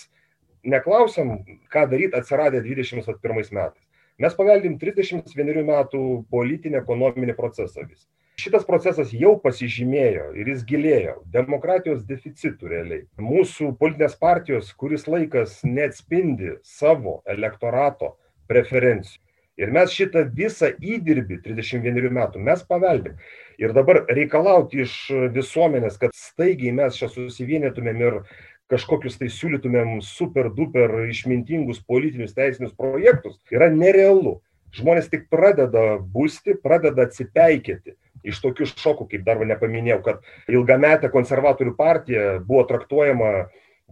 neklausiam, 0.67 1.39
ką 1.73 1.87
daryti 1.89 2.17
atsiradę 2.17 2.61
21 2.61 3.41
metais. 3.51 3.83
Mes 4.17 4.33
paveldim 4.33 4.77
31 4.81 5.65
metų 5.65 6.03
politinį 6.33 6.79
ekonominį 6.81 7.35
procesą 7.37 7.85
vis. 7.85 8.07
Šitas 8.37 8.67
procesas 8.69 9.09
jau 9.17 9.31
pasižymėjo 9.41 10.27
ir 10.37 10.49
jis 10.51 10.59
gilėjo 10.69 11.15
demokratijos 11.33 12.03
deficitų 12.05 12.69
realiai. 12.69 12.99
Mūsų 13.17 13.71
politinės 13.79 14.13
partijos 14.21 14.69
kuris 14.77 15.07
laikas 15.09 15.55
neatspindi 15.65 16.53
savo 16.61 17.15
elektorato 17.33 18.11
preferencijų. 18.45 19.17
Ir 19.57 19.73
mes 19.73 19.89
šitą 19.89 20.27
visą 20.37 20.69
įdirbį 20.69 21.39
31 21.47 22.13
metų 22.19 22.45
mes 22.45 22.61
paveldėm. 22.69 23.17
Ir 23.57 23.73
dabar 23.73 24.03
reikalauti 24.05 24.85
iš 24.85 24.99
visuomenės, 25.33 25.97
kad 25.97 26.13
staigiai 26.13 26.77
mes 26.77 27.01
čia 27.01 27.09
susivienytumėm 27.09 28.05
ir 28.05 28.23
kažkokius 28.69 29.17
tai 29.17 29.33
siūlytumėm 29.33 29.97
super 30.05 30.53
duper 30.53 30.99
išmintingus 31.09 31.81
politinius 31.89 32.37
teisinius 32.37 32.77
projektus, 32.77 33.41
yra 33.49 33.73
nerealu. 33.73 34.37
Žmonės 34.77 35.09
tik 35.09 35.25
pradeda 35.33 35.95
būsti, 35.97 36.61
pradeda 36.61 37.07
atsipeikėti 37.09 37.97
iš 38.27 38.41
tokių 38.43 38.67
šokų, 38.73 39.07
kaip 39.13 39.23
dar 39.27 39.41
nepaminėjau, 39.45 40.01
kad 40.05 40.27
ilgametė 40.51 41.11
konservatorių 41.13 41.73
partija 41.77 42.27
buvo 42.43 42.65
traktuojama 42.69 43.31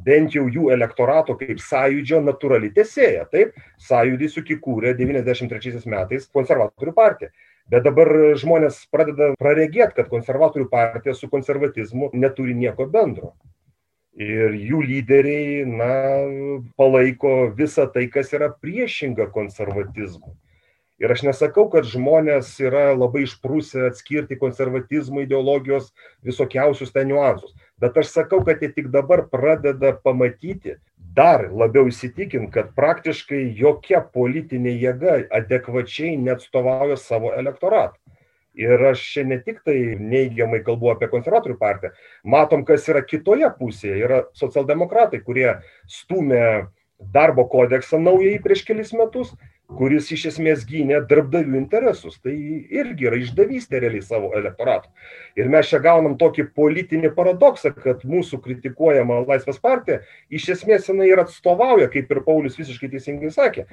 bent 0.06 0.36
jau 0.36 0.46
jų 0.52 0.70
elektorato 0.76 1.38
kaip 1.40 1.62
sąjūdžio 1.64 2.22
natūrali 2.26 2.72
tesėja. 2.76 3.26
Taip, 3.32 3.56
sąjūdis 3.88 4.38
juk 4.40 4.52
įkūrė 4.58 4.96
93 5.00 5.86
metais 5.92 6.28
konservatorių 6.36 6.96
partiją. 6.96 7.32
Bet 7.72 7.86
dabar 7.88 8.12
žmonės 8.38 8.84
pradeda 8.94 9.32
praregėti, 9.42 9.96
kad 9.98 10.10
konservatorių 10.12 10.68
partija 10.70 11.16
su 11.18 11.30
konservatizmu 11.32 12.12
neturi 12.14 12.54
nieko 12.54 12.86
bendro. 12.92 13.34
Ir 14.16 14.54
jų 14.54 14.84
lyderiai, 14.86 15.64
na, 15.68 15.88
palaiko 16.80 17.50
visą 17.58 17.88
tai, 17.92 18.06
kas 18.12 18.30
yra 18.38 18.52
priešinga 18.54 19.28
konservatizmui. 19.34 20.36
Ir 21.06 21.14
aš 21.14 21.22
nesakau, 21.28 21.68
kad 21.70 21.86
žmonės 21.86 22.56
yra 22.64 22.88
labai 22.98 23.28
išprūsę 23.28 23.84
atskirti 23.92 24.40
konservatizmo 24.42 25.22
ideologijos 25.22 25.92
visokiausius 26.26 26.94
ten 26.96 27.12
niuansus. 27.12 27.54
Bet 27.78 28.00
aš 28.02 28.10
sakau 28.16 28.42
kad 28.48 28.64
jie 28.64 28.72
tik 28.74 28.90
dabar 28.90 29.28
pradeda 29.30 29.94
pamatyti 30.02 30.80
dar 31.16 31.46
labiau 31.54 31.92
įsitikint 31.92 32.50
kad 32.56 32.74
praktiškai 32.76 33.44
jokia 33.60 34.02
politinė 34.18 34.74
jėga 34.82 35.20
adekvačiai 35.40 36.16
neatstovauja 36.26 36.98
savo 37.00 37.36
elektorato 37.38 38.02
ir 38.56 38.86
aš 38.92 39.04
čia 39.14 39.26
ne 39.28 39.38
tik 39.44 39.62
tai 39.68 39.78
neigiamai 40.00 40.62
kalbu 40.66 40.94
apie 40.94 41.10
konservatorių 41.12 41.58
partiją. 41.60 41.92
Matom 42.24 42.64
kas 42.68 42.88
yra 42.92 43.04
kitoje 43.06 43.50
pusėje. 43.60 44.00
Yra 44.08 44.22
socialdemokratai 44.40 45.22
kurie 45.26 45.50
stūmė 45.92 46.72
darbo 47.16 47.46
kodeksą 47.52 48.00
naująjį 48.00 48.40
prieš 48.44 48.64
kelis 48.68 48.94
metus 48.96 49.36
kuris 49.78 50.12
iš 50.14 50.28
esmės 50.32 50.64
gynė 50.68 51.02
darbdavių 51.10 51.58
interesus. 51.58 52.20
Tai 52.24 52.34
irgi 52.34 53.10
yra 53.10 53.20
išdavystė 53.22 53.82
realiai 53.82 54.04
savo 54.06 54.32
elektorato. 54.38 54.92
Ir 55.40 55.50
mes 55.52 55.70
čia 55.72 55.82
gaunam 55.84 56.18
tokį 56.22 56.48
politinį 56.56 57.12
paradoksą, 57.18 57.74
kad 57.74 58.06
mūsų 58.08 58.40
kritikuojama 58.46 59.24
Laisvės 59.26 59.60
partija 59.62 60.02
iš 60.30 60.48
esmės 60.58 60.90
jinai 60.90 61.10
ir 61.12 61.24
atstovauja, 61.26 61.90
kaip 61.94 62.12
ir 62.12 62.24
Paulius 62.28 62.60
visiškai 62.60 62.92
teisingai 62.94 63.34
sakė, 63.34 63.66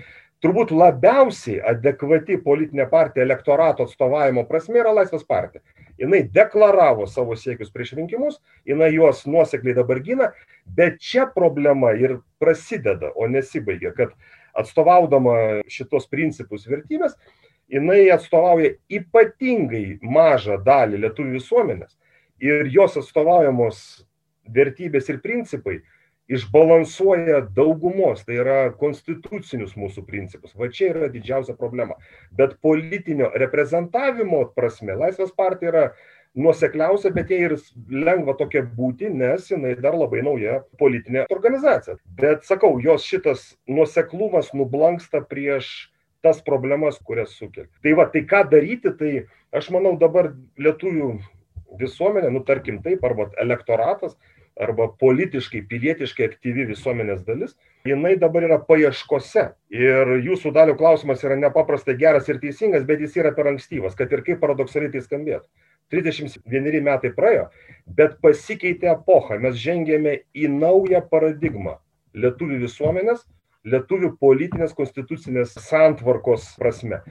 turbūt 0.43 0.73
labiausiai 0.75 1.61
adekvati 1.75 2.41
politinė 2.43 2.89
partija 2.91 3.27
elektorato 3.27 3.87
atstovavimo 3.87 4.47
prasme 4.49 4.81
yra 4.83 4.95
Laisvės 4.97 5.27
partija. 5.29 5.63
Jis 6.01 6.31
deklaravo 6.35 7.07
savo 7.07 7.37
siekius 7.39 7.71
prieš 7.71 7.93
rinkimus, 7.99 8.41
jinai 8.67 8.89
juos 8.95 9.27
nuosekliai 9.29 9.77
dabar 9.77 10.01
gina, 10.03 10.33
bet 10.67 10.99
čia 10.99 11.29
problema 11.31 11.93
ir 11.95 12.17
prasideda, 12.43 13.13
o 13.15 13.29
nesibaigia, 13.31 13.93
kad 13.95 14.17
atstovaudama 14.59 15.63
šitos 15.71 16.09
principus 16.13 16.67
vertybės, 16.69 17.17
jinai 17.73 18.11
atstovauja 18.13 18.75
ypatingai 18.93 19.99
mažą 20.03 20.59
dalį 20.65 21.03
lietuvių 21.07 21.39
visuomenės 21.39 21.97
ir 22.43 22.69
jos 22.75 22.99
atstovaujamos 23.01 23.83
vertybės 24.53 25.09
ir 25.09 25.21
principai 25.23 25.81
išbalansuoja 26.33 27.43
daugumos, 27.57 28.23
tai 28.25 28.39
yra 28.41 28.59
konstitucinius 28.79 29.75
mūsų 29.77 30.05
principus. 30.07 30.55
Va 30.57 30.69
čia 30.73 30.93
yra 30.93 31.11
didžiausia 31.13 31.57
problema. 31.59 31.99
Bet 32.39 32.57
politinio 32.65 33.31
reprezentavimo 33.43 34.45
prasme 34.57 34.97
Laisvės 34.97 35.35
partija 35.37 35.73
yra 35.73 35.85
nuosekliausia, 36.39 37.13
bet 37.13 37.31
jai 37.31 37.43
ir 37.47 37.55
lengva 37.91 38.35
tokia 38.39 38.63
būti, 38.65 39.11
nes 39.13 39.51
jinai 39.51 39.75
dar 39.81 39.97
labai 39.99 40.23
nauja 40.25 40.61
politinė 40.81 41.27
organizacija. 41.33 41.99
Bet 42.19 42.47
sakau, 42.49 42.79
jos 42.81 43.05
šitas 43.09 43.53
nuoseklumas 43.69 44.53
nublanksta 44.57 45.23
prieš 45.29 45.91
tas 46.23 46.41
problemas, 46.47 47.01
kurias 47.03 47.35
sukelia. 47.37 47.69
Tai 47.83 47.97
va, 47.99 48.07
tai 48.09 48.23
ką 48.29 48.45
daryti, 48.51 48.93
tai 48.99 49.13
aš 49.53 49.73
manau 49.75 49.97
dabar 49.99 50.31
lietuvių 50.63 51.17
visuomenė, 51.81 52.31
nu 52.31 52.45
tarkim 52.47 52.79
taip, 52.85 53.03
arba 53.05 53.29
elektoratas, 53.43 54.15
arba 54.61 54.87
politiškai, 55.01 55.63
pilietiškai 55.69 56.27
aktyvi 56.29 56.67
visuomenės 56.69 57.25
dalis, 57.27 57.55
jinai 57.89 58.15
dabar 58.21 58.45
yra 58.47 58.59
paieškose. 58.69 59.47
Ir 59.73 60.15
jūsų 60.27 60.53
dalio 60.55 60.77
klausimas 60.79 61.25
yra 61.25 61.39
nepaprastai 61.41 61.97
geras 61.99 62.29
ir 62.29 62.41
teisingas, 62.43 62.85
bet 62.89 63.01
jis 63.03 63.17
yra 63.23 63.33
per 63.37 63.49
ankstyvas, 63.51 63.97
kad 63.99 64.13
ir 64.13 64.25
kaip 64.27 64.43
paradoksaliai 64.45 64.93
tai 64.93 65.03
skambėtų. 65.05 65.49
31 65.93 66.81
metai 66.85 67.13
praėjo, 67.17 67.49
bet 67.99 68.17
pasikeitė 68.25 68.91
epocha, 68.95 69.39
mes 69.43 69.59
žengėme 69.61 70.19
į 70.35 70.49
naują 70.53 71.03
paradigmą. 71.13 71.77
Lietuvių 72.17 72.63
visuomenės, 72.65 73.23
lietuvių 73.69 74.15
politinės 74.21 74.75
konstitucinės 74.77 75.55
santvarkos 75.69 76.51
prasme. 76.61 77.03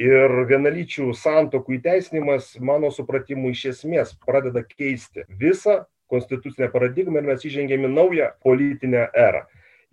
Ir 0.00 0.32
vienalyčių 0.48 1.10
santokų 1.16 1.76
įteisinimas, 1.78 2.54
mano 2.64 2.90
supratimu, 2.94 3.52
iš 3.52 3.64
esmės 3.74 4.14
pradeda 4.26 4.64
keisti 4.66 5.26
visą 5.40 5.82
konstitucinę 6.10 6.70
paradigmą 6.72 7.20
ir 7.20 7.28
mes 7.30 7.46
įžengėme 7.46 7.90
naują 7.90 8.32
politinę 8.42 9.08
erą 9.14 9.44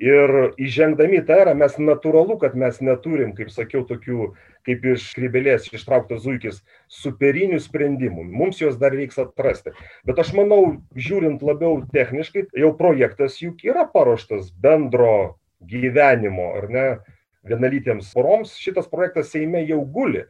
ir 0.01 0.33
įžengdami 0.62 1.21
į 1.21 1.25
tą 1.25 1.39
erą 1.41 1.53
mes 1.57 1.77
natūralu 1.81 2.38
kad 2.41 2.55
mes 2.55 2.77
neturim 2.86 3.33
kaip 3.38 3.49
sakiau 3.53 3.83
tokių 3.89 4.31
kaip 4.67 4.86
iš 4.93 5.10
skrybėlės 5.13 5.69
ištrauktas 5.73 6.21
zuikis 6.25 6.62
superinių 6.91 7.60
sprendimų. 7.63 8.27
Mums 8.27 8.62
juos 8.62 8.77
dar 8.77 8.93
reiks 8.93 9.17
atrasti. 9.21 9.73
Bet 10.05 10.19
aš 10.21 10.33
manau 10.38 10.77
žiūrint 10.95 11.41
labiau 11.45 11.81
techniškai 11.93 12.47
jau 12.62 12.73
projektas 12.77 13.39
juk 13.41 13.63
yra 13.65 13.88
paruoštas 13.89 14.51
bendro 14.51 15.38
gyvenimo 15.65 16.51
ar 16.60 16.69
ne 16.69 16.88
vienalytėms 17.47 18.12
poroms. 18.13 18.57
Šitas 18.60 18.89
projektas 18.91 19.31
seime 19.33 19.63
jau 19.65 19.81
guli 19.81 20.27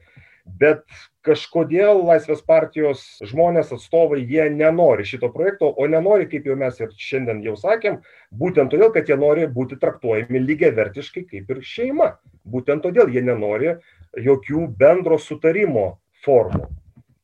bet 0.60 0.84
kažkodėl 1.28 2.02
laisvės 2.08 2.42
partijos 2.48 3.04
žmonės 3.28 3.74
atstovai 3.76 4.22
jie 4.24 4.48
nenori 4.54 5.06
šito 5.08 5.30
projekto 5.34 5.70
o 5.70 5.88
nenori 5.92 6.30
kaip 6.32 6.48
jau 6.48 6.56
mes 6.60 6.80
ir 6.80 6.94
šiandien 6.96 7.44
jau 7.46 7.58
sakėm 7.60 8.00
būtent 8.42 8.72
todėl 8.72 8.94
kad 8.96 9.10
jie 9.10 9.18
nori 9.20 9.48
būti 9.52 9.80
traktuojami 9.82 10.44
lygiavertiškai 10.46 11.26
kaip 11.32 11.52
ir 11.54 11.62
šeima. 11.62 12.14
Būtent 12.48 12.86
todėl 12.86 13.12
jie 13.12 13.26
nenori 13.28 13.76
jokių 14.16 14.68
bendro 14.80 15.20
sutarimo 15.20 15.98
formų. 16.24 16.70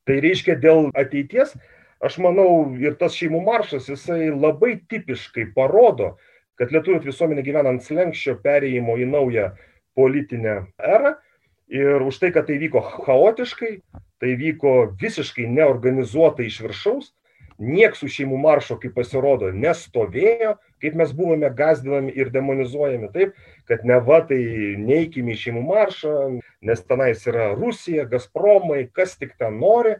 Tai 0.04 0.20
reiškia 0.20 0.58
dėl 0.60 0.90
ateities 0.92 1.56
aš 2.04 2.20
manau 2.20 2.76
ir 2.76 2.98
tas 3.00 3.16
šeimų 3.16 3.40
maršas 3.46 3.88
jisai 3.88 4.28
labai 4.30 4.76
tipiškai 4.92 5.48
parodo 5.56 6.14
kad 6.60 6.70
lietuvių 6.74 7.00
visuomenė 7.06 7.42
gyvena 7.46 7.72
ant 7.74 7.82
slenksčio 7.82 8.36
perėjimo 8.44 8.98
į 9.00 9.08
naują 9.10 9.48
politinę 9.98 10.60
erą 10.78 11.14
ir 11.68 12.02
už 12.02 12.18
tai 12.20 12.32
kad 12.32 12.46
tai 12.46 12.58
vyko 12.58 12.80
chaotiškai 12.80 13.80
tai 14.20 14.36
vyko 14.40 14.94
visiškai 15.00 15.46
neorganizuotai 15.48 16.46
iš 16.48 16.60
viršaus 16.64 17.12
nieks 17.58 18.02
už 18.02 18.12
šeimų 18.18 18.38
maršo 18.42 18.76
kaip 18.82 18.96
pasirodo 18.98 19.50
nestovėjo 19.54 20.56
kaip 20.82 20.96
mes 20.98 21.12
buvome 21.16 21.48
gąsdinami 21.48 22.12
ir 22.12 22.32
demonizuojami 22.34 23.12
taip 23.14 23.36
kad 23.68 23.84
neva 23.88 24.20
tai 24.28 24.40
neikim 24.80 25.30
į 25.32 25.38
šeimų 25.44 25.62
maršą 25.68 26.16
nes 26.60 26.82
tenais 26.88 27.24
yra 27.30 27.52
rusija 27.54 28.08
gazpromai 28.10 28.88
kas 28.92 29.16
tik 29.16 29.38
ten 29.38 29.60
nori 29.62 29.96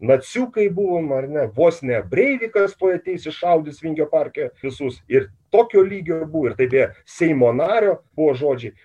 naciukai 0.00 0.68
buvom 0.70 1.12
ar 1.12 1.28
ne 1.28 1.46
vos 1.54 1.82
ne 1.82 2.02
breivikas 2.02 2.76
tuoj 2.78 2.98
ateis 3.00 3.26
iššaudys 3.26 3.82
vingio 3.82 4.06
parke 4.10 4.50
visus. 4.62 5.00
Ir 5.08 5.30
tokio 5.50 5.82
lygio 5.82 6.24
buvo. 6.26 6.52
Ir 6.52 6.56
tai 6.58 6.68
beje 6.70 6.92
seimo 7.06 7.50
nario 7.52 7.98
buvo 8.16 8.34
žodžiai 8.38 8.76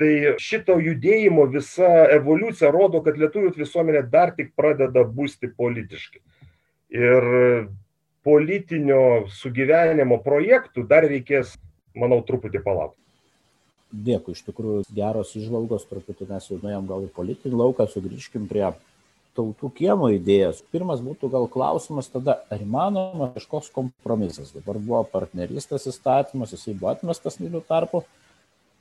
tai 0.00 0.34
šito 0.42 0.76
judėjimo 0.82 1.46
visa 1.52 1.90
evoliucija 2.16 2.72
rodo 2.74 3.02
kad 3.04 3.18
lietuvių 3.20 3.54
visuomenė 3.56 4.04
dar 4.10 4.34
tik 4.36 4.52
pradeda 4.58 5.04
busti 5.06 5.50
politiškai 5.50 6.22
ir 6.94 7.30
politinio 8.24 9.26
sugyvenimo 9.30 10.18
projektų 10.24 10.86
dar 10.90 11.06
reikės 11.06 11.54
manau 11.94 12.22
truputį 12.26 12.62
palaukti 12.64 13.04
Dėkui, 13.94 14.34
iš 14.34 14.42
tikrųjų 14.48 14.82
geros 14.94 15.36
išvalgos, 15.38 15.84
truputį 15.86 16.26
mes 16.26 16.48
jau 16.50 16.58
nuėjom 16.58 16.86
gal 16.88 17.04
į 17.04 17.12
politinį 17.14 17.60
lauką, 17.60 17.86
sugrįžkim 17.90 18.48
prie 18.50 18.64
tautų 19.38 19.70
kiemo 19.76 20.08
idėjos. 20.14 20.62
Pirmas 20.74 21.02
būtų 21.04 21.30
gal 21.30 21.46
klausimas 21.50 22.10
tada, 22.10 22.40
ar 22.50 22.62
įmanoma 22.62 23.30
kažkoks 23.36 23.70
kompromisas. 23.74 24.50
Dabar 24.54 24.80
buvo 24.82 25.04
partnerystės 25.12 25.86
įstatymas, 25.90 26.54
jisai 26.56 26.74
buvo 26.74 26.90
atmestas 26.94 27.38
mylių 27.42 27.62
tarpu, 27.68 28.02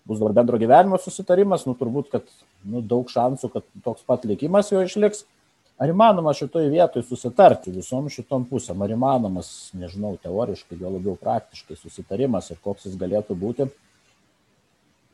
bus 0.07 0.19
dabar 0.19 0.35
bendro 0.39 0.59
gyvenimo 0.61 0.99
susitarimas, 1.01 1.67
nu 1.67 1.75
turbūt, 1.79 2.09
kad 2.11 2.27
nu, 2.67 2.81
daug 2.81 3.09
šansų, 3.11 3.49
kad 3.53 3.67
toks 3.85 4.05
pat 4.07 4.27
likimas 4.29 4.71
jo 4.73 4.83
išliks. 4.83 5.25
Ar 5.81 5.89
įmanoma 5.89 6.35
šitoje 6.37 6.69
vietoje 6.69 7.03
susitarti 7.07 7.73
visom 7.73 8.05
šitom 8.13 8.45
pusėm, 8.47 8.83
ar 8.85 8.93
įmanomas, 8.93 9.71
nežinau, 9.75 10.13
teoriškai, 10.21 10.77
gal 10.77 10.93
labiau 10.99 11.17
praktiškai 11.19 11.79
susitarimas 11.79 12.51
ir 12.53 12.61
koks 12.63 12.85
jis 12.87 12.99
galėtų 12.99 13.37
būti. 13.39 13.67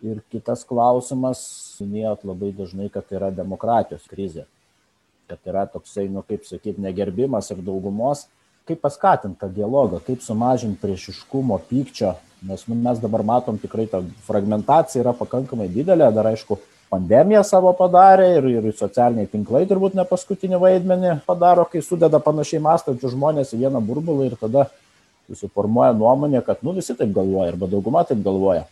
Ir 0.04 0.20
kitas 0.32 0.66
klausimas, 0.68 1.42
minėjot 1.80 2.28
labai 2.28 2.52
dažnai, 2.56 2.92
kad 2.92 3.08
yra 3.16 3.32
demokratijos 3.36 4.06
krizė 4.12 4.46
kad 5.30 5.38
yra 5.46 5.66
toksai, 5.70 6.08
nu 6.10 6.24
kaip 6.26 6.46
sakyti, 6.50 6.82
negerbimas 6.82 7.52
ir 7.54 7.62
daugumos, 7.66 8.26
kaip 8.70 8.82
paskatinti 8.82 9.40
tą 9.42 9.50
dialogą, 9.54 10.02
kaip 10.06 10.24
sumažinti 10.26 10.82
priešiškumo, 10.82 11.60
pykčio, 11.70 12.16
nes 12.48 12.66
nu, 12.68 12.76
mes 12.76 13.00
dabar 13.02 13.24
matom 13.26 13.58
tikrai 13.60 13.88
ta 13.92 14.02
fragmentacija 14.28 15.04
yra 15.04 15.14
pakankamai 15.18 15.68
didelė, 15.72 16.08
dar 16.16 16.32
aišku, 16.32 16.60
pandemija 16.90 17.44
savo 17.46 17.74
padarė 17.78 18.30
ir, 18.38 18.50
ir 18.60 18.70
socialiniai 18.78 19.30
tinklai 19.30 19.66
turbūt 19.70 19.98
ne 19.98 20.06
paskutinį 20.08 20.62
vaidmenį 20.64 21.16
padaro, 21.28 21.68
kai 21.70 21.84
sudeda 21.86 22.22
panašiai 22.24 22.64
mąstančius 22.64 23.14
žmonės 23.16 23.54
į 23.54 23.64
vieną 23.66 23.84
burbulą 23.86 24.30
ir 24.30 24.38
tada 24.40 24.68
susiformuoja 25.30 25.94
nuomonė, 25.94 26.42
kad 26.46 26.64
nu 26.66 26.74
visi 26.78 26.96
taip 26.98 27.14
galvoja 27.14 27.54
arba 27.54 27.70
dauguma 27.70 28.04
taip 28.08 28.24
galvoja. 28.26 28.66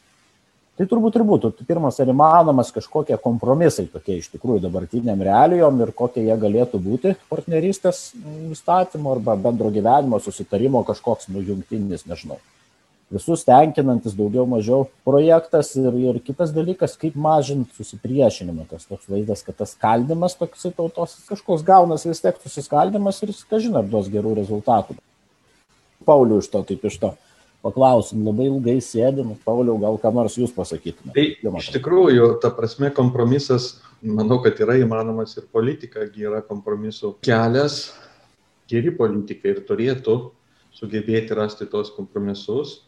Tai 0.77 0.85
turbūt 0.85 1.15
ir 1.17 1.23
būtų 1.25 1.49
pirmas, 1.65 1.95
ar 1.97 2.09
įmanomas 2.13 2.69
kažkokie 2.73 3.15
kompromisai 3.21 3.87
tokie 3.89 4.19
iš 4.19 4.27
tikrųjų 4.35 4.61
dabartiniam 4.67 5.23
realijom 5.25 5.81
ir 5.81 5.93
kokie 5.97 6.21
jie 6.27 6.35
galėtų 6.37 6.81
būti 6.81 7.15
partnerystės 7.31 8.11
įstatymo 8.53 9.15
arba 9.15 9.33
bendro 9.41 9.73
gyvenimo 9.73 10.21
susitarimo 10.21 10.83
kažkoks 10.85 11.31
nujungtinis, 11.33 12.05
nežinau. 12.05 12.37
Visus 13.13 13.45
tenkinantis 13.47 14.15
daugiau 14.17 14.43
mažiau 14.49 14.89
projektas 15.07 15.69
ir, 15.79 15.93
ir 15.95 16.17
kitas 16.25 16.51
dalykas, 16.51 16.97
kaip 16.99 17.15
mažinti 17.15 17.71
susipriešinimą. 17.77 18.65
Tas 18.67 18.83
toks 18.89 19.07
vaizdas, 19.07 19.45
kad 19.47 19.55
tas 19.61 19.77
skaldimas 19.77 20.35
toks 20.35 20.67
tautos 20.75 21.13
kažkoks 21.29 21.63
gaunas 21.67 22.03
vis 22.07 22.19
tiek 22.23 22.35
susiskaldimas 22.43 23.21
ir, 23.23 23.31
kažin 23.47 23.79
ar 23.79 23.87
duos 23.87 24.11
gerų 24.11 24.35
rezultatų. 24.41 24.97
Pauliu 26.07 26.41
iš 26.43 26.51
to, 26.51 26.65
taip 26.67 26.83
iš 26.87 26.99
to 26.99 27.13
paklausim, 27.67 28.23
labai 28.25 28.47
ilgai 28.51 28.77
sėdim, 28.83 29.33
Pauliau, 29.45 29.77
gal 29.81 29.97
ką 30.01 30.11
nors 30.15 30.37
jūs 30.39 30.53
pasakytumėte. 30.55 31.15
Tai 31.15 31.59
iš 31.59 31.69
tikrųjų, 31.75 32.29
ta 32.43 32.51
prasme, 32.55 32.91
kompromisas, 32.95 33.77
manau, 34.01 34.39
kad 34.43 34.59
yra 34.63 34.77
įmanomas 34.81 35.37
ir 35.39 35.47
politika, 35.51 36.05
yra 36.05 36.43
kompromisų 36.45 37.17
kelias, 37.25 37.95
geri 38.69 38.93
politikai 38.95 39.55
ir 39.55 39.63
turėtų 39.67 40.17
sugebėti 40.77 41.37
rasti 41.37 41.67
tos 41.69 41.89
kompromisus. 41.95 42.83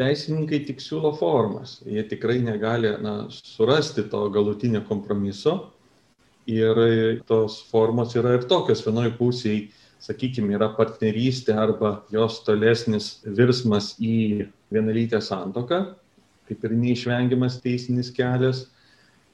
Teisininkai 0.00 0.64
tik 0.66 0.80
siūlo 0.82 1.12
formas, 1.14 1.78
jie 1.86 2.02
tikrai 2.10 2.40
negali 2.42 2.90
na, 3.02 3.28
surasti 3.30 4.08
to 4.10 4.24
galutinio 4.34 4.82
kompromiso 4.88 5.70
ir 6.50 6.80
tos 7.28 7.60
formos 7.70 8.16
yra 8.18 8.34
ir 8.34 8.48
tokios 8.50 8.82
vienoje 8.84 9.14
pusėje 9.18 9.68
sakykim 10.04 10.50
yra 10.52 10.68
partnerystė 10.76 11.54
arba 11.56 11.94
jos 12.12 12.42
tolesnis 12.44 13.22
virsmas 13.24 13.94
į 14.02 14.46
vienalytę 14.74 15.20
santoką, 15.24 15.80
kaip 16.48 16.66
ir 16.66 16.76
neišvengiamas 16.76 17.60
teisinis 17.64 18.10
kelias. 18.14 18.66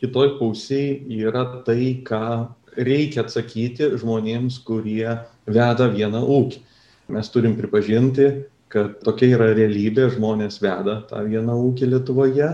Kitoj 0.01 0.37
pusėje 0.39 1.01
yra 1.13 1.43
tai, 1.67 2.01
ką 2.07 2.51
reikia 2.79 3.25
atsakyti 3.25 3.91
žmonėms, 4.01 4.61
kurie 4.65 5.19
veda 5.51 5.91
vieną 5.93 6.23
ūkį. 6.39 6.63
Mes 7.11 7.29
turim 7.35 7.57
pripažinti, 7.59 8.29
kad 8.71 9.01
tokia 9.05 9.35
yra 9.37 9.51
realybė, 9.57 10.09
žmonės 10.15 10.61
veda 10.63 11.01
tą 11.11 11.25
vieną 11.27 11.57
ūkį 11.69 11.91
Lietuvoje 11.91 12.51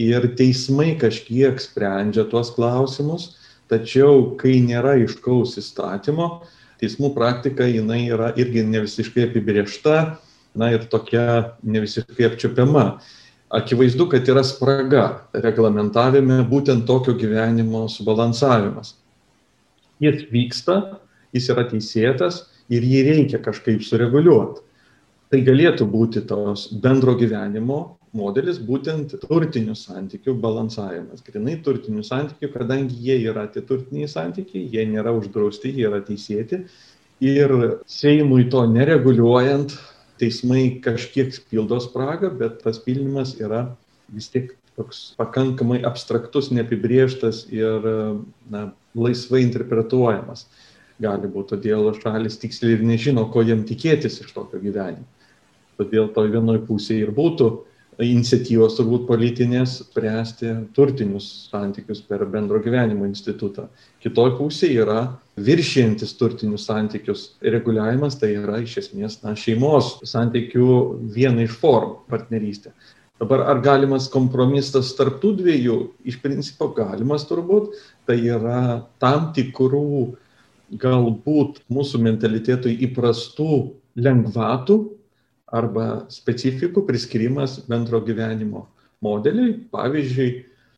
ir 0.00 0.28
teismai 0.38 0.94
kažkiek 1.00 1.58
sprendžia 1.60 2.26
tuos 2.30 2.52
klausimus, 2.54 3.34
tačiau 3.70 4.36
kai 4.38 4.60
nėra 4.62 4.94
iškaus 5.02 5.56
įstatymo, 5.58 6.44
teismų 6.80 7.10
praktika 7.16 7.66
jinai 7.66 8.04
yra 8.12 8.30
irgi 8.38 8.62
ne 8.68 8.84
visiškai 8.84 9.26
apibriešta, 9.30 9.96
na 10.56 10.70
ir 10.72 10.86
tokia 10.92 11.56
ne 11.62 11.82
visiškai 11.82 12.28
apčiopiama. 12.30 12.86
Akivaizdu, 13.56 14.08
kad 14.10 14.26
yra 14.26 14.42
spraga 14.46 15.04
reglamentavime 15.34 16.40
būtent 16.50 16.86
tokio 16.86 17.14
gyvenimo 17.18 17.84
subalansavimas. 17.90 18.96
Jis 20.02 20.26
vyksta, 20.32 20.98
jis 21.34 21.50
yra 21.54 21.66
teisėtas 21.70 22.42
ir 22.72 22.84
jį 22.84 23.02
reikia 23.06 23.40
kažkaip 23.42 23.84
sureguliuoti. 23.86 24.65
Tai 25.26 25.40
galėtų 25.42 25.88
būti 25.90 26.22
tos 26.30 26.68
bendro 26.82 27.16
gyvenimo 27.18 27.78
modelis 28.16 28.60
būtent 28.62 29.16
turtinių 29.24 29.74
santykių 29.76 30.36
balansavimas. 30.42 31.24
Grinai 31.26 31.56
turtinių 31.66 32.04
santykių, 32.06 32.50
kadangi 32.52 32.94
jie 33.08 33.16
yra 33.32 33.48
tie 33.50 33.62
turtiniai 33.66 34.06
santykiai, 34.08 34.68
jie 34.72 34.84
nėra 34.86 35.14
uždrausti, 35.18 35.72
jie 35.74 35.88
yra 35.90 35.98
teisėti. 36.06 36.62
Ir 37.24 37.52
Seimui 37.90 38.46
to 38.52 38.62
nereguliuojant, 38.70 39.74
teismai 40.20 40.78
kažkiek 40.84 41.34
pildo 41.50 41.80
spragą, 41.82 42.30
bet 42.38 42.62
tas 42.62 42.78
pildymas 42.84 43.34
yra 43.40 43.64
vis 44.12 44.30
tiek 44.32 44.54
toks 44.76 45.16
pakankamai 45.18 45.80
abstraktus, 45.88 46.52
neapibrieštas 46.52 47.46
ir 47.50 47.90
na, 48.52 48.68
laisvai 48.94 49.42
interpretuojamas. 49.42 50.46
Gali 51.02 51.28
būti, 51.28 51.56
todėl 51.56 51.90
šalis 51.98 52.38
tiksliai 52.40 52.78
ir 52.78 52.86
nežino, 52.86 53.26
ko 53.32 53.42
jam 53.44 53.66
tikėtis 53.68 54.22
iš 54.22 54.32
tokio 54.36 54.62
gyvenimo. 54.62 55.04
Todėl 55.76 56.10
toj 56.14 56.30
vienoj 56.32 56.62
pusėje 56.68 57.06
ir 57.06 57.12
būtų 57.16 57.50
iniciatyvos 58.02 58.76
turbūt 58.76 59.06
politinės 59.08 59.78
spręsti 59.80 60.50
turtinius 60.76 61.28
santykius 61.50 62.02
per 62.04 62.26
bendro 62.28 62.60
gyvenimo 62.60 63.06
institutą. 63.08 63.70
Kitoj 64.04 64.34
pusėje 64.36 64.82
yra 64.84 64.98
viršijantis 65.40 66.12
turtinius 66.18 66.66
santykius 66.68 67.30
reguliavimas, 67.40 68.18
tai 68.20 68.34
yra 68.36 68.60
iš 68.64 68.76
esmės 68.84 69.22
na, 69.22 69.32
šeimos 69.36 69.96
santykių 70.04 70.68
viena 71.16 71.46
iš 71.46 71.56
formų- 71.62 72.04
partnerystė. 72.12 72.74
Dabar 73.16 73.46
ar 73.48 73.62
galimas 73.64 74.10
kompromisas 74.12 74.92
tarptų 74.92 75.36
dviejų? 75.38 75.76
Iš 76.04 76.20
principo 76.20 76.68
galimas 76.68 77.24
turbūt, 77.24 77.72
tai 78.04 78.20
yra 78.20 78.84
tam 79.00 79.32
tikrų 79.32 80.16
galbūt 80.76 81.62
mūsų 81.72 82.02
mentalitetui 82.02 82.76
įprastų 82.84 83.72
lengvatų 83.96 84.76
arba 85.54 86.06
specifikų 86.10 86.82
priskirimas 86.88 87.60
bendro 87.70 88.00
gyvenimo 88.04 88.66
modeliui, 89.04 89.52
pavyzdžiui, 89.74 90.30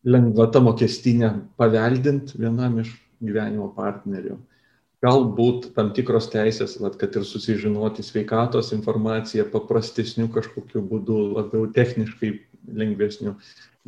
lengvata 0.09 0.61
mokestinė 0.63 1.33
paveldint 1.61 2.35
vienam 2.39 2.79
iš 2.83 2.93
gyvenimo 3.25 3.71
partnerių. 3.77 4.37
Galbūt 5.05 5.71
tam 5.77 5.93
tikros 5.95 6.27
teisės, 6.33 6.75
vat, 6.83 6.97
kad 6.99 7.15
ir 7.15 7.25
susižinoti 7.27 8.03
sveikatos 8.03 8.73
informaciją 8.75 9.47
paprastesnių 9.53 10.27
kažkokiu 10.35 10.83
būdu, 10.91 11.19
labiau 11.37 11.69
techniškai 11.75 12.33
lengvesnių. 12.81 13.37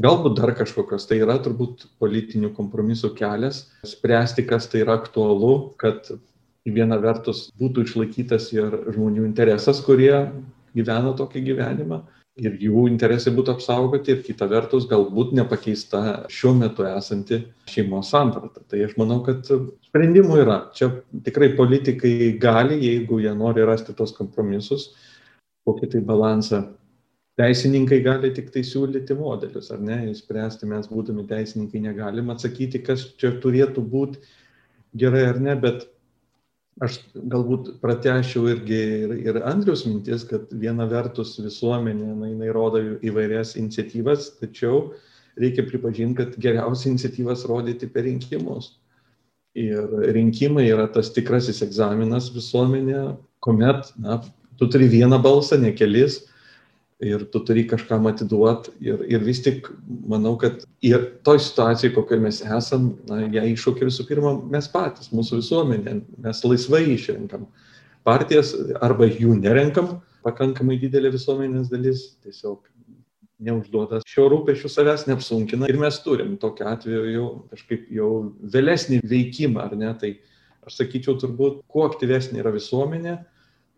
Galbūt 0.01 0.39
dar 0.39 0.55
kažkokios, 0.57 1.09
tai 1.11 1.19
yra 1.25 1.37
turbūt 1.43 1.89
politinių 2.01 2.53
kompromisų 2.57 3.11
kelias, 3.19 3.65
spręsti, 3.85 4.47
kas 4.49 4.71
tai 4.71 4.85
yra 4.85 4.97
aktualu, 5.01 5.75
kad 5.83 6.09
viena 6.65 7.01
vertus 7.03 7.49
būtų 7.59 7.85
išlaikytas 7.89 8.53
ir 8.55 8.79
žmonių 8.95 9.27
interesas, 9.27 9.83
kurie 9.85 10.15
gyvena 10.77 11.13
tokį 11.19 11.45
gyvenimą 11.51 12.01
ir 12.41 12.57
jų 12.63 12.87
interesai 12.89 13.33
būtų 13.37 13.55
apsaugoti 13.57 14.15
ir 14.15 14.25
kita 14.25 14.47
vertus 14.51 14.87
galbūt 14.91 15.35
nepakeista 15.37 16.27
šiuo 16.33 16.55
metu 16.57 16.87
esanti 16.89 17.43
šeimos 17.71 18.11
samprata. 18.13 18.63
Tai 18.71 18.83
aš 18.87 18.97
manau, 19.01 19.21
kad 19.27 19.45
sprendimų 19.89 20.41
yra. 20.45 20.59
Čia 20.77 20.91
tikrai 21.27 21.53
politikai 21.59 22.33
gali, 22.41 22.81
jeigu 22.87 23.21
jie 23.23 23.33
nori 23.37 23.67
rasti 23.67 23.97
tos 23.97 24.15
kompromisus, 24.17 24.91
kokį 25.69 25.93
tai 25.95 26.05
balansą. 26.07 26.65
Teisininkai 27.41 28.01
gali 28.05 28.33
tik 28.37 28.51
tai 28.53 28.63
siūlyti 28.67 29.15
modelius, 29.17 29.71
ar 29.73 29.81
ne, 29.81 30.03
įspręsti 30.11 30.69
mes 30.69 30.89
būdami 30.91 31.25
teisininkai 31.29 31.81
negalim 31.81 32.33
atsakyti, 32.33 32.83
kas 32.85 33.07
čia 33.21 33.33
turėtų 33.41 33.85
būti 33.87 34.21
gerai 35.01 35.23
ar 35.31 35.39
ne, 35.41 35.55
bet 35.57 35.87
aš 36.79 36.99
galbūt 37.15 37.75
pratęsčiau 37.83 38.47
irgi 38.53 38.81
ir, 39.05 39.15
ir 39.27 39.39
Andrius 39.49 39.85
mintis, 39.89 40.25
kad 40.29 40.53
viena 40.63 40.87
vertus 40.91 41.35
visuomenė, 41.43 42.13
na, 42.15 42.31
jinai 42.31 42.53
rodo 42.55 42.81
įvairias 43.05 43.57
iniciatyvas, 43.61 44.31
tačiau 44.41 44.93
reikia 45.41 45.67
pripažinti, 45.67 46.19
kad 46.23 46.39
geriausia 46.41 46.91
iniciatyvas 46.93 47.45
rodyti 47.49 47.89
per 47.91 48.07
rinkimus. 48.09 48.77
Ir 49.59 49.91
rinkimai 50.15 50.69
yra 50.71 50.87
tas 50.95 51.11
tikrasis 51.13 51.61
egzaminas 51.67 52.31
visuomenė, 52.33 53.17
kuomet, 53.43 53.91
na, 53.99 54.21
tu 54.61 54.69
turi 54.71 54.87
vieną 54.93 55.19
balsą, 55.25 55.59
ne 55.59 55.73
kelis. 55.75 56.21
Ir 57.01 57.25
tu 57.33 57.41
turi 57.45 57.65
kažkam 57.69 58.07
atiduot. 58.11 58.69
Ir, 58.85 59.05
ir 59.09 59.25
vis 59.25 59.41
tik 59.45 59.71
manau, 60.09 60.35
kad 60.41 60.65
ir 60.85 61.07
toj 61.27 61.41
situacijai, 61.47 61.95
kokioje 61.97 62.25
mes 62.25 62.43
esam, 62.45 62.93
na, 63.09 63.23
ją 63.25 63.47
iššūkė 63.55 63.89
visų 63.89 64.07
pirma 64.09 64.35
mes 64.53 64.69
patys, 64.73 65.13
mūsų 65.15 65.41
visuomenė, 65.41 65.97
mes 66.27 66.45
laisvai 66.47 66.85
išrenkam 66.95 67.49
partijas 68.07 68.53
arba 68.81 69.09
jų 69.09 69.37
nerenkam, 69.41 69.99
pakankamai 70.25 70.79
didelė 70.81 71.13
visuomenės 71.15 71.71
dalis 71.73 72.11
tiesiog 72.25 72.63
neužduoda 73.41 74.03
šio 74.09 74.27
rūpešių 74.33 74.69
savęs 74.69 75.07
neapsunkina. 75.09 75.69
Ir 75.71 75.79
mes 75.81 75.97
turim 76.05 76.35
tokiu 76.41 76.67
atveju 76.69 77.05
jau 77.15 77.29
kažkaip 77.53 77.87
jau 77.97 78.11
vėlesnį 78.53 79.01
veikimą, 79.09 79.65
ar 79.65 79.77
ne, 79.81 79.93
tai 80.01 80.15
aš 80.69 80.83
sakyčiau 80.83 81.17
turbūt, 81.21 81.63
kuo 81.71 81.87
aktyvesnė 81.89 82.43
yra 82.43 82.53
visuomenė, 82.53 83.17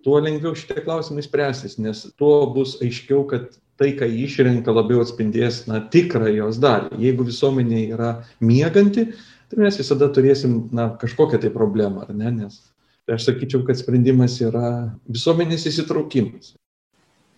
tuo 0.05 0.21
lengviau 0.23 0.55
šitie 0.59 0.83
klausimai 0.85 1.25
spręsis, 1.25 1.79
nes 1.83 2.07
tuo 2.19 2.47
bus 2.55 2.77
aiškiau, 2.83 3.25
kad 3.31 3.53
tai, 3.81 3.93
ką 3.99 4.07
išrenka, 4.25 4.75
labiau 4.75 5.03
atspindės 5.03 5.65
na, 5.71 5.81
tikrą 5.93 6.31
jos 6.35 6.61
dalį. 6.63 6.99
Jeigu 7.03 7.27
visuomenė 7.27 7.85
yra 7.97 8.13
mieganti, 8.45 9.09
tai 9.51 9.63
mes 9.63 9.79
visada 9.81 10.11
turėsim 10.13 10.67
na, 10.75 10.91
kažkokią 11.01 11.41
tai 11.43 11.53
problemą, 11.55 12.07
ar 12.07 12.15
ne? 12.17 12.35
Nes 12.43 12.61
tai 13.07 13.17
aš 13.17 13.31
sakyčiau, 13.31 13.65
kad 13.67 13.79
sprendimas 13.79 14.37
yra 14.45 14.93
visuomenės 15.11 15.67
įsitraukimas. 15.71 16.53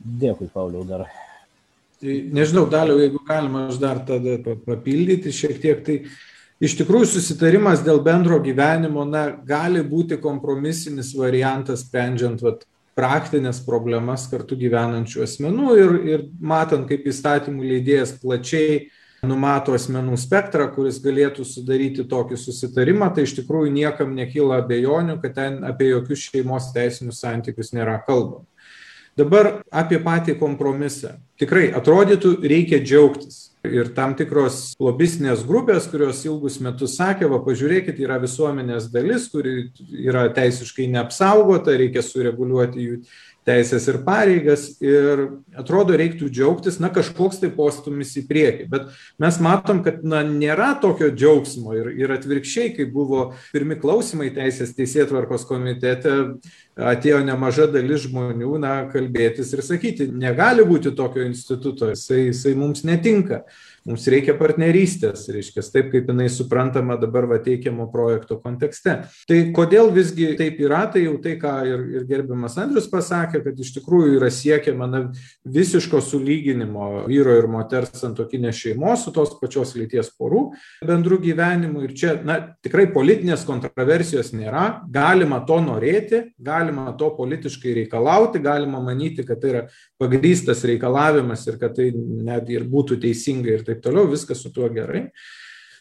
Dėkui, 0.04 0.50
Pauliau, 0.52 0.84
dar. 0.84 1.06
Tai 2.02 2.14
nežinau, 2.36 2.66
daliau, 2.68 2.98
jeigu 3.00 3.22
galima, 3.24 3.68
aš 3.70 3.78
dar 3.80 4.02
tada 4.04 4.36
papildyti 4.66 5.32
šiek 5.32 5.60
tiek, 5.62 5.80
tai 5.86 5.96
iš 6.64 6.76
tikrųjų 6.80 7.08
susitarimas 7.14 7.82
dėl 7.84 8.00
bendro 8.04 8.38
gyvenimo 8.42 9.04
na, 9.08 9.26
gali 9.46 9.82
būti 9.84 10.18
kompromisinis 10.22 11.12
variantas, 11.18 11.84
sprendžiant 11.86 12.42
vat, 12.44 12.64
praktinės 12.94 13.58
problemas 13.66 14.28
kartu 14.30 14.56
gyvenančių 14.58 15.24
asmenų 15.24 15.78
ir, 15.80 15.94
ir 16.12 16.26
matant, 16.38 16.86
kaip 16.86 17.08
įstatymų 17.10 17.66
leidėjas 17.72 18.14
plačiai 18.22 18.84
numato 19.26 19.74
asmenų 19.74 20.18
spektrą, 20.20 20.68
kuris 20.74 21.00
galėtų 21.02 21.46
sudaryti 21.48 22.04
tokį 22.08 22.38
susitarimą, 22.38 23.08
tai 23.14 23.24
iš 23.26 23.38
tikrųjų 23.40 23.72
niekam 23.74 24.14
nekyla 24.16 24.60
abejonių, 24.62 25.16
kad 25.22 25.36
ten 25.38 25.62
apie 25.66 25.90
jokius 25.90 26.28
šeimos 26.28 26.70
teisinius 26.76 27.22
santykius 27.24 27.72
nėra 27.74 27.98
kalbama. 28.06 28.44
Dabar 29.14 29.60
apie 29.70 30.00
patį 30.02 30.34
kompromisą. 30.40 31.14
Tikrai 31.38 31.68
atrodytų, 31.78 32.36
reikia 32.42 32.80
džiaugtis 32.82 33.54
ir 33.64 33.92
tam 33.96 34.12
tikros 34.18 34.74
lobistinės 34.82 35.44
grupės, 35.46 35.86
kurios 35.88 36.24
ilgus 36.26 36.58
metus 36.62 36.96
sakė, 36.98 37.28
va 37.30 37.38
pažiūrėkit, 37.46 38.00
yra 38.02 38.18
visuomenės 38.22 38.90
dalis, 38.92 39.28
kuri 39.32 39.70
yra 40.04 40.26
teisiškai 40.34 40.88
neapsaugota, 40.92 41.76
reikia 41.78 42.02
sureguliuoti 42.04 42.88
jų 42.88 42.98
teisės 43.44 43.86
ir 43.90 44.00
pareigas 44.06 44.66
ir 44.82 45.24
atrodo 45.58 45.96
reiktų 45.98 46.30
džiaugtis, 46.32 46.78
na 46.80 46.90
kažkoks 46.92 47.42
tai 47.42 47.50
postumis 47.54 48.14
į 48.18 48.24
priekį, 48.28 48.68
bet 48.72 48.88
mes 49.20 49.38
matom, 49.44 49.82
kad 49.84 50.00
na, 50.06 50.22
nėra 50.26 50.72
tokio 50.82 51.10
džiaugsmo 51.12 51.76
ir, 51.76 51.90
ir 52.00 52.14
atvirkščiai, 52.16 52.72
kai 52.76 52.88
buvo 52.90 53.26
pirmi 53.52 53.76
klausimai 53.80 54.30
teisės 54.34 54.72
teisėtvarkos 54.78 55.44
komitete, 55.50 56.16
atėjo 56.74 57.20
nemaža 57.26 57.68
dalis 57.70 58.08
žmonių, 58.08 58.56
na, 58.62 58.74
kalbėtis 58.92 59.52
ir 59.54 59.62
sakyti, 59.66 60.08
negali 60.10 60.64
būti 60.66 60.94
tokio 60.96 61.26
instituto, 61.28 61.92
jisai, 61.92 62.28
jisai 62.30 62.56
mums 62.58 62.84
netinka. 62.88 63.44
Mums 63.84 64.06
reikia 64.08 64.32
partnerystės, 64.38 65.26
reiškia, 65.28 65.60
taip 65.68 65.90
kaip 65.92 66.06
jinai 66.08 66.30
suprantama 66.32 66.94
dabar 66.96 67.26
va 67.28 67.36
teikiamo 67.44 67.84
projekto 67.92 68.38
kontekste. 68.40 68.94
Tai 69.28 69.40
kodėl 69.56 69.90
visgi 69.92 70.30
taip 70.38 70.56
yra, 70.64 70.86
tai 70.88 71.02
jau 71.02 71.18
tai, 71.20 71.34
ką 71.40 71.52
ir, 71.68 71.82
ir 71.98 72.06
gerbiamas 72.08 72.56
Andrius 72.62 72.88
pasakė, 72.88 73.42
kad 73.44 73.60
iš 73.60 73.74
tikrųjų 73.76 74.14
yra 74.16 74.30
siekiama 74.32 74.88
na, 74.88 75.00
visiško 75.44 76.00
sulyginimo 76.00 77.04
vyro 77.10 77.34
ir 77.36 77.48
moters 77.52 77.92
santokinės 78.00 78.62
šeimos 78.62 79.04
su 79.04 79.12
tos 79.12 79.34
pačios 79.36 79.74
lyties 79.76 80.08
porų 80.16 80.46
bendrų 80.88 81.20
gyvenimų. 81.26 81.84
Ir 81.84 81.94
čia, 82.00 82.14
na, 82.24 82.38
tikrai 82.64 82.86
politinės 82.94 83.44
kontroversijos 83.44 84.32
nėra, 84.32 84.64
galima 84.88 85.42
to 85.44 85.60
norėti, 85.60 86.22
galima 86.40 86.96
to 86.96 87.10
politiškai 87.20 87.76
reikalauti, 87.82 88.40
galima 88.40 88.80
manyti, 88.80 89.28
kad 89.28 89.44
tai 89.44 89.52
yra 89.52 89.64
pagrystas 90.00 90.64
reikalavimas 90.64 91.44
ir 91.52 91.60
kad 91.60 91.76
tai 91.76 91.92
net 91.92 92.48
ir 92.48 92.64
būtų 92.64 93.02
teisinga 93.04 93.52
ir 93.58 93.68
taip 93.68 93.73
taip 93.74 93.82
toliau, 93.84 94.06
viskas 94.10 94.40
su 94.40 94.52
tuo 94.54 94.70
gerai. 94.72 95.08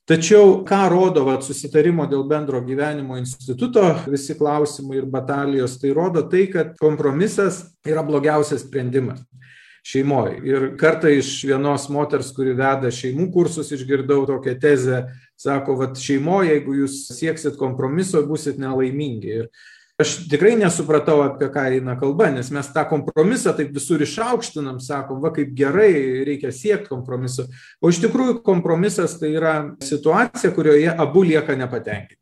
Tačiau 0.03 0.65
ką 0.67 0.81
rodo 0.91 1.21
vat, 1.23 1.45
susitarimo 1.47 2.03
dėl 2.11 2.25
bendro 2.27 2.59
gyvenimo 2.65 3.15
instituto 3.15 3.85
visi 4.11 4.35
klausimai 4.35 4.97
ir 4.99 5.05
batalijos, 5.07 5.77
tai 5.79 5.93
rodo 5.95 6.25
tai, 6.27 6.49
kad 6.51 6.73
kompromisas 6.81 7.61
yra 7.87 8.03
blogiausias 8.03 8.65
sprendimas 8.65 9.21
šeimoje. 9.83 10.41
Ir 10.47 10.65
kartą 10.79 11.11
iš 11.11 11.29
vienos 11.47 11.89
moters, 11.91 12.33
kuri 12.35 12.55
veda 12.55 12.91
šeimų 12.91 13.29
kursus, 13.31 13.71
išgirdau 13.75 14.25
tokią 14.27 14.57
tezę, 14.59 14.99
sako, 15.39 15.77
kad 15.81 15.99
šeimoje, 15.99 16.53
jeigu 16.57 16.77
jūs 16.81 16.99
sieksit 17.15 17.55
kompromiso, 17.59 18.23
busit 18.27 18.59
nelaimingi. 18.59 19.39
Ir 19.39 19.49
aš 20.01 20.15
tikrai 20.29 20.55
nesupratau, 20.57 21.21
apie 21.25 21.49
ką 21.53 21.67
eina 21.77 21.95
kalba, 21.99 22.29
nes 22.33 22.49
mes 22.53 22.69
tą 22.73 22.85
kompromisą 22.89 23.53
taip 23.57 23.73
visur 23.75 24.01
išaukštinam, 24.01 24.79
sakom, 24.83 25.21
va 25.23 25.33
kaip 25.35 25.53
gerai, 25.57 25.91
reikia 26.27 26.51
siekti 26.55 26.91
kompromiso. 26.91 27.45
O 27.81 27.93
iš 27.93 28.01
tikrųjų 28.03 28.39
kompromisas 28.45 29.17
tai 29.21 29.35
yra 29.37 29.55
situacija, 29.83 30.53
kurioje 30.55 30.91
abu 30.91 31.25
lieka 31.27 31.57
nepatenkinti. 31.59 32.21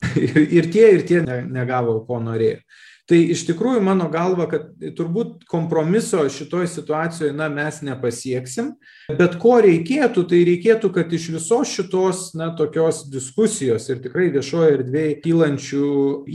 ir 0.58 0.70
tie, 0.72 0.86
ir 0.96 1.04
tie 1.08 1.20
negavo, 1.24 2.00
ko 2.08 2.20
norėjo. 2.24 2.62
Tai 3.10 3.18
iš 3.34 3.40
tikrųjų 3.48 3.80
mano 3.82 4.06
galva, 4.12 4.44
kad 4.46 4.68
turbūt 4.94 5.42
kompromiso 5.50 6.22
šitoj 6.30 6.68
situacijoje 6.70 7.32
na, 7.34 7.48
mes 7.50 7.80
nepasieksim, 7.82 8.68
bet 9.18 9.34
ko 9.42 9.56
reikėtų, 9.64 10.22
tai 10.30 10.44
reikėtų, 10.46 10.92
kad 10.94 11.10
iš 11.16 11.26
visos 11.34 11.72
šitos 11.74 12.20
na, 12.38 12.52
tokios 12.58 13.02
diskusijos 13.10 13.88
ir 13.90 13.98
tikrai 14.04 14.28
viešoje 14.36 14.76
erdvėje 14.76 15.16
kylančių 15.24 15.90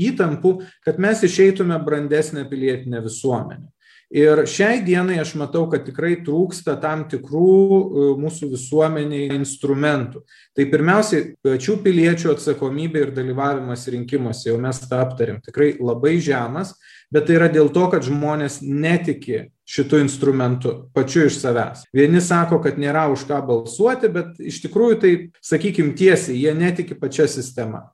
įtampų, 0.10 0.54
kad 0.84 1.00
mes 1.00 1.24
išeitume 1.24 1.80
brandesnę 1.88 2.44
pilietinę 2.52 3.00
visuomenę. 3.08 3.72
Ir 4.15 4.45
šiai 4.47 4.80
dienai 4.86 5.17
aš 5.19 5.34
matau, 5.36 5.65
kad 5.67 5.84
tikrai 5.84 6.13
trūksta 6.23 6.78
tam 6.80 7.01
tikrų 7.12 7.56
e, 7.60 8.06
mūsų 8.21 8.47
visuomeniai 8.54 9.28
instrumentų. 9.36 10.21
Tai 10.56 10.65
pirmiausiai, 10.71 11.34
pačių 11.43 11.75
piliečių 11.84 12.32
atsakomybė 12.32 13.01
ir 13.04 13.12
dalyvavimas 13.17 13.84
rinkimuose, 13.91 14.47
jau 14.47 14.56
mes 14.63 14.80
tą 14.86 15.01
aptarėm, 15.04 15.41
tikrai 15.43 15.73
labai 15.84 16.15
žemas, 16.23 16.78
bet 17.12 17.28
tai 17.28 17.36
yra 17.41 17.51
dėl 17.51 17.67
to, 17.75 17.89
kad 17.91 18.08
žmonės 18.08 18.62
netiki 18.63 19.49
šitų 19.67 20.06
instrumentų 20.06 20.75
pačiu 20.95 21.25
iš 21.28 21.41
savęs. 21.41 21.84
Vieni 21.95 22.23
sako, 22.23 22.62
kad 22.63 22.80
nėra 22.80 23.10
už 23.12 23.28
ką 23.28 23.41
balsuoti, 23.49 24.13
bet 24.15 24.39
iš 24.39 24.62
tikrųjų 24.63 25.01
tai, 25.01 25.15
sakykime 25.43 25.91
tiesiai, 25.97 26.39
jie 26.39 26.56
netiki 26.56 26.95
pačia 26.95 27.28
sistema. 27.28 27.89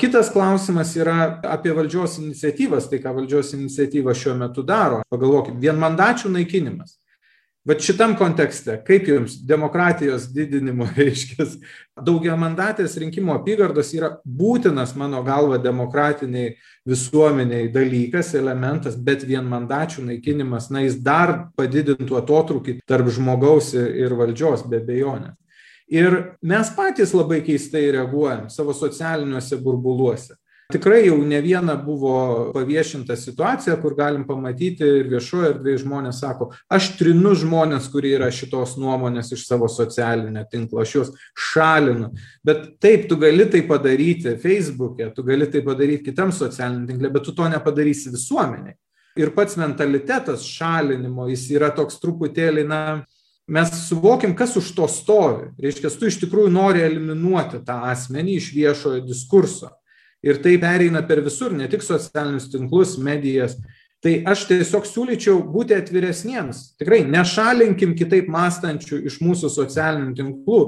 Kitas 0.00 0.32
klausimas 0.32 0.96
yra 0.98 1.38
apie 1.46 1.70
valdžios 1.70 2.18
iniciatyvas, 2.18 2.88
tai 2.90 2.98
ką 2.98 3.12
valdžios 3.14 3.52
iniciatyva 3.54 4.14
šiuo 4.18 4.34
metu 4.40 4.64
daro. 4.66 5.04
Pagalvokit, 5.12 5.54
vienmandačių 5.62 6.32
naikinimas. 6.34 6.96
Bet 7.64 7.80
šitam 7.80 8.12
kontekste, 8.18 8.74
kaip 8.84 9.06
jums 9.08 9.38
demokratijos 9.48 10.26
didinimo 10.34 10.84
reiškia, 10.98 11.46
daugiamandatės 12.04 12.98
rinkimo 13.00 13.32
apygardos 13.38 13.94
yra 13.96 14.10
būtinas 14.26 14.96
mano 15.00 15.22
galva 15.24 15.56
demokratiniai 15.62 16.56
visuomeniai 16.84 17.70
dalykas, 17.72 18.34
elementas, 18.36 18.98
bet 18.98 19.24
vienmandačių 19.24 20.08
naikinimas, 20.10 20.68
na, 20.74 20.82
jis 20.84 20.98
dar 21.06 21.36
padidintų 21.56 22.18
atotrukį 22.20 22.80
tarp 22.84 23.08
žmogaus 23.14 23.72
ir 23.78 24.18
valdžios, 24.18 24.66
be 24.68 24.82
bejonės. 24.84 25.38
Ir 25.92 26.36
mes 26.42 26.70
patys 26.76 27.12
labai 27.12 27.42
keistai 27.44 27.90
reaguojam 27.92 28.48
savo 28.50 28.72
socialiniuose 28.72 29.60
burbuluose. 29.60 30.38
Tikrai 30.72 31.02
jau 31.04 31.18
ne 31.20 31.36
viena 31.44 31.74
buvo 31.76 32.14
paviešinta 32.54 33.18
situacija, 33.20 33.74
kur 33.82 33.92
galim 33.98 34.22
pamatyti 34.24 34.86
ir 35.02 35.10
viešoje 35.12 35.50
erdvėje 35.52 35.82
žmonės 35.82 36.22
sako, 36.24 36.48
aš 36.72 36.86
trinu 36.96 37.34
žmonės, 37.36 37.90
kurie 37.92 38.14
yra 38.16 38.30
šitos 38.32 38.78
nuomonės 38.80 39.28
iš 39.36 39.42
savo 39.44 39.68
socialinio 39.68 40.46
tinklo, 40.48 40.80
aš 40.80 40.94
juos 40.96 41.10
šalinu. 41.50 42.08
Bet 42.48 42.64
taip, 42.80 43.04
tu 43.10 43.20
gali 43.20 43.44
tai 43.52 43.60
padaryti 43.68 44.38
Facebook'e, 44.40 45.10
tu 45.12 45.26
gali 45.26 45.50
tai 45.52 45.60
padaryti 45.66 46.08
kitam 46.08 46.32
socialiniam 46.32 46.88
tinkle, 46.88 47.12
bet 47.12 47.28
tu 47.28 47.36
to 47.36 47.50
nepadarysi 47.52 48.14
visuomeniai. 48.16 48.78
Ir 49.20 49.34
pats 49.36 49.60
mentalitetas 49.60 50.48
šalinimo, 50.48 51.28
jis 51.28 51.44
yra 51.54 51.68
toks 51.76 52.00
truputėlį, 52.02 52.64
na, 52.66 52.80
mes 53.46 53.70
suvokim, 53.88 54.34
kas 54.36 54.56
už 54.56 54.70
to 54.76 54.88
stovi. 54.88 55.50
Reiškia, 55.60 55.92
tu 55.98 56.08
iš 56.08 56.18
tikrųjų 56.22 56.52
nori 56.52 56.84
eliminuoti 56.84 57.62
tą 57.66 57.80
asmenį 57.90 58.38
iš 58.40 58.50
viešojo 58.56 59.04
diskurso. 59.04 59.74
Ir 60.24 60.40
tai 60.40 60.56
pereina 60.60 61.02
per 61.04 61.20
visur, 61.24 61.52
ne 61.52 61.68
tik 61.68 61.84
socialinius 61.84 62.48
tinklus, 62.52 62.96
medijas. 62.96 63.58
Tai 64.04 64.12
aš 64.28 64.42
tiesiog 64.50 64.84
siūlyčiau 64.84 65.38
būti 65.48 65.72
atviresniems. 65.78 66.58
Tikrai 66.76 66.98
nešalinkim 67.08 67.94
kitaip 67.96 68.26
mąstančių 68.28 68.98
iš 69.08 69.14
mūsų 69.24 69.48
socialinių 69.48 70.12
tinklų, 70.18 70.58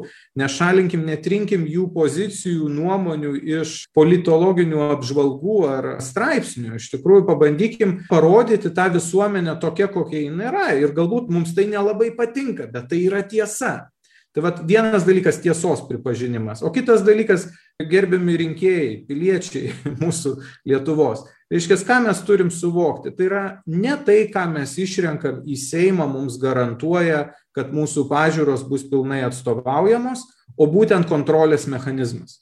nešalinkim, 0.41 1.03
netrinkim 1.05 1.66
jų 1.68 1.91
pozicijų, 1.93 2.70
nuomonių 2.72 3.34
iš 3.59 3.74
politologinių 3.97 4.80
apžvalgų 4.95 5.59
ar 5.68 5.91
straipsnių. 6.01 6.78
Iš 6.80 6.89
tikrųjų, 6.95 7.26
pabandykim 7.28 7.99
parodyti 8.09 8.72
tą 8.72 8.89
visuomenę 8.97 9.59
tokia, 9.61 9.91
kokia 9.93 10.24
jinai 10.24 10.49
yra. 10.49 10.70
Ir 10.80 10.97
galbūt 10.97 11.28
mums 11.28 11.53
tai 11.53 11.68
nelabai 11.68 12.14
patinka, 12.16 12.70
bet 12.72 12.89
tai 12.89 13.05
yra 13.05 13.20
tiesa. 13.20 13.91
Tai 14.32 14.49
vat 14.49 14.64
vienas 14.68 15.05
dalykas 15.05 15.43
tiesos 15.45 15.84
pripažinimas, 15.89 16.64
o 16.64 16.72
kitas 16.72 17.05
dalykas 17.05 17.51
gerbiami 17.84 18.41
rinkėjai, 18.41 18.91
piliečiai 19.09 19.76
mūsų 20.03 20.39
Lietuvos. 20.68 21.28
Reiškia, 21.53 21.76
ką 21.86 22.01
mes 22.09 22.20
turim 22.26 22.49
suvokti? 22.51 23.12
Tai 23.14 23.26
yra 23.28 23.42
ne 23.70 23.94
tai, 24.07 24.24
ką 24.32 24.49
mes 24.51 24.72
išrenkam 24.82 25.44
į 25.47 25.59
Seimą, 25.62 26.09
mums 26.11 26.40
garantuoja, 26.42 27.28
kad 27.55 27.70
mūsų 27.70 28.09
pažiūros 28.11 28.64
bus 28.66 28.82
pilnai 28.90 29.20
atstovaujamos, 29.28 30.24
o 30.59 30.66
būtent 30.66 31.07
kontrolės 31.07 31.68
mechanizmas. 31.70 32.40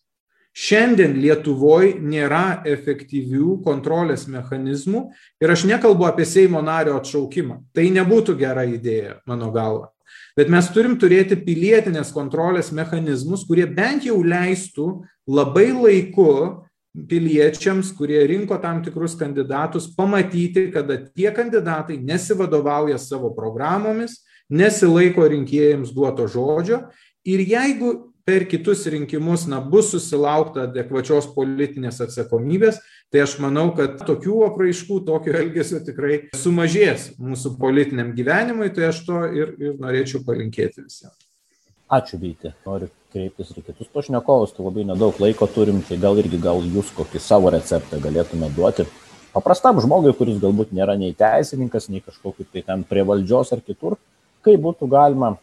Šiandien 0.55 1.17
Lietuvoje 1.19 1.99
nėra 1.99 2.63
efektyvių 2.71 3.59
kontrolės 3.67 4.29
mechanizmų 4.31 5.09
ir 5.43 5.53
aš 5.53 5.67
nekalbu 5.67 6.07
apie 6.07 6.25
Seimo 6.31 6.63
nario 6.63 6.95
atšaukimą. 7.01 7.59
Tai 7.75 7.85
nebūtų 7.99 8.39
gera 8.39 8.63
idėja, 8.65 9.19
mano 9.27 9.51
galva. 9.53 9.91
Bet 10.39 10.49
mes 10.51 10.67
turim 10.73 10.95
turėti 10.99 11.37
pilietinės 11.39 12.13
kontrolės 12.15 12.71
mechanizmus, 12.73 13.45
kurie 13.47 13.67
bent 13.67 14.07
jau 14.07 14.21
leistų 14.23 15.03
labai 15.27 15.73
laiku 15.75 16.64
piliečiams, 16.95 17.91
kurie 17.99 18.23
rinko 18.31 18.59
tam 18.63 18.83
tikrus 18.85 19.17
kandidatus, 19.19 19.91
pamatyti, 19.97 20.69
kada 20.75 21.01
tie 21.11 21.33
kandidatai 21.35 21.99
nesivadovauja 21.99 22.99
savo 23.03 23.33
programomis, 23.35 24.21
nesilaiko 24.51 25.27
rinkėjams 25.29 25.95
duoto 25.95 26.29
žodžio 26.31 26.85
ir 27.27 27.43
jeigu 27.43 27.95
per 28.25 28.47
kitus 28.49 28.87
rinkimus 28.89 29.45
na, 29.51 29.59
bus 29.61 29.91
susilaukta 29.93 30.65
adekvačios 30.65 31.27
politinės 31.35 32.01
atsakomybės, 32.07 32.79
tai 33.13 33.25
aš 33.27 33.37
manau, 33.45 33.67
kad 33.77 33.99
tokių 34.09 34.39
apraiškų, 34.47 35.03
tokio 35.05 35.35
elgesio 35.43 35.83
tikrai 35.85 36.23
sumažės 36.41 37.11
mūsų 37.21 37.57
politiniam 37.61 38.15
gyvenimui, 38.17 38.71
tai 38.73 38.89
aš 38.95 39.05
to 39.09 39.21
ir, 39.29 39.55
ir 39.61 39.79
norėčiau 39.83 40.25
palinkėti 40.25 40.87
visiems. 40.87 41.21
Ačiū, 41.93 42.17
Vyti. 42.23 42.55
Noriu 42.65 42.89
kreiptis 43.15 43.53
ir 43.55 43.63
kitus 43.63 43.89
pašnekovus, 43.95 44.53
tai 44.57 44.67
labai 44.67 44.85
nedaug 44.89 45.17
laiko 45.23 45.47
turim, 45.51 45.79
tai 45.87 45.97
gal 46.03 46.19
irgi 46.19 46.41
gal 46.43 46.61
jūs 46.67 46.91
kokį 46.97 47.23
savo 47.23 47.53
receptą 47.55 48.01
galėtume 48.03 48.51
duoti. 48.57 48.87
Paprastam 49.35 49.81
žmogui, 49.83 50.13
kuris 50.19 50.41
galbūt 50.43 50.75
nėra 50.77 50.99
nei 50.99 51.15
teisininkas, 51.19 51.89
nei 51.91 52.03
kažkokiu 52.03 52.47
tai 52.51 52.65
ten 52.67 52.83
prie 52.87 53.07
valdžios 53.07 53.55
ar 53.57 53.63
kitur, 53.63 53.97
kaip 54.47 54.61
būtų 54.67 54.91
galima 54.91 55.37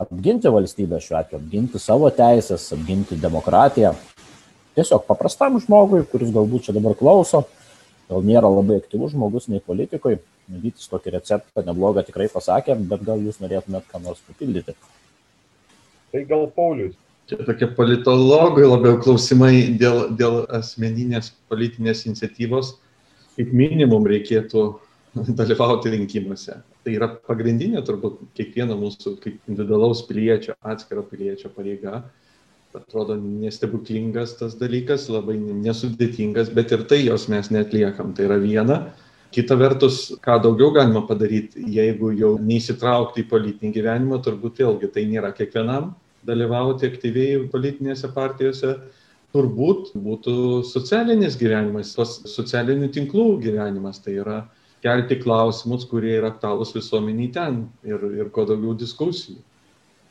apginti 0.00 0.50
valstybę 0.52 1.02
šiuo 1.02 1.18
atveju, 1.20 1.42
apginti 1.42 1.82
savo 1.82 2.10
teisės, 2.14 2.70
apginti 2.74 3.18
demokratiją. 3.20 3.92
Tiesiog 4.78 5.04
paprastam 5.08 5.60
žmogui, 5.62 6.04
kuris 6.10 6.32
galbūt 6.34 6.68
čia 6.68 6.76
dabar 6.76 6.96
klauso, 6.98 7.44
gal 8.10 8.24
nėra 8.24 8.48
labai 8.52 8.80
aktyvus 8.82 9.14
žmogus 9.14 9.50
nei 9.52 9.62
politikoje, 9.64 10.22
Vytis 10.46 10.86
tokį 10.86 11.10
receptą 11.16 11.62
neblogą 11.66 12.04
tikrai 12.06 12.28
pasakė, 12.30 12.76
bet 12.90 13.02
gal 13.02 13.18
jūs 13.18 13.40
norėtumėt 13.42 13.88
ką 13.90 13.98
nors 14.04 14.20
papildyti. 14.28 14.76
Tai 16.12 16.22
gal 16.30 16.46
Paulius. 16.54 16.94
Čia 17.26 17.42
tokie 17.42 17.66
politologai 17.74 18.68
labiau 18.68 19.00
klausimai 19.02 19.74
dėl, 19.74 20.12
dėl 20.14 20.44
asmeninės 20.54 21.32
politinės 21.50 22.04
iniciatyvos. 22.06 22.76
Kaip 23.34 23.50
minimum 23.50 24.06
reikėtų 24.06 24.62
dalyvauti 25.40 25.90
rinkimuose. 25.90 26.60
Tai 26.86 26.94
yra 26.94 27.08
pagrindinė 27.26 27.82
turbūt 27.82 28.20
kiekvieno 28.38 28.76
mūsų 28.78 29.16
kaip 29.24 29.50
individualaus 29.50 30.04
piliečio, 30.06 30.54
atskiro 30.62 31.02
piliečio 31.10 31.50
pareiga. 31.56 32.04
Atrodo 32.76 33.16
nestebuklingas 33.18 34.36
tas 34.38 34.54
dalykas, 34.60 35.08
labai 35.10 35.34
nesudėtingas, 35.40 36.50
bet 36.54 36.74
ir 36.76 36.86
tai 36.86 37.00
jos 37.08 37.26
mes 37.32 37.48
netliekam. 37.50 38.14
Tai 38.14 38.28
yra 38.28 38.38
viena. 38.38 38.80
Kita 39.34 39.56
vertus, 39.58 40.12
ką 40.22 40.38
daugiau 40.44 40.70
galima 40.76 41.02
padaryti, 41.08 41.64
jeigu 41.74 42.14
jau 42.14 42.36
neįsitraukti 42.38 43.24
į 43.24 43.30
politinį 43.32 43.72
gyvenimą, 43.74 44.20
turbūt 44.22 44.60
vėlgi 44.62 44.92
tai 44.94 45.08
nėra 45.10 45.34
kiekvienam 45.34 45.96
dalyvauti 46.26 46.88
aktyviai 46.90 47.46
politinėse 47.52 48.10
partijose, 48.14 48.76
turbūt 49.34 49.92
būtų 50.00 50.62
socialinis 50.66 51.36
gyvenimas, 51.40 51.94
tos 51.96 52.20
socialinių 52.30 52.90
tinklų 52.94 53.26
gyvenimas. 53.44 54.00
Tai 54.04 54.14
yra 54.22 54.38
kelti 54.84 55.18
klausimus, 55.20 55.86
kurie 55.90 56.16
yra 56.20 56.30
aktualūs 56.32 56.74
visuomeniai 56.76 57.32
ten 57.34 57.60
ir, 57.86 58.02
ir 58.22 58.32
kuo 58.34 58.46
daugiau 58.48 58.76
diskusijų. 58.78 59.40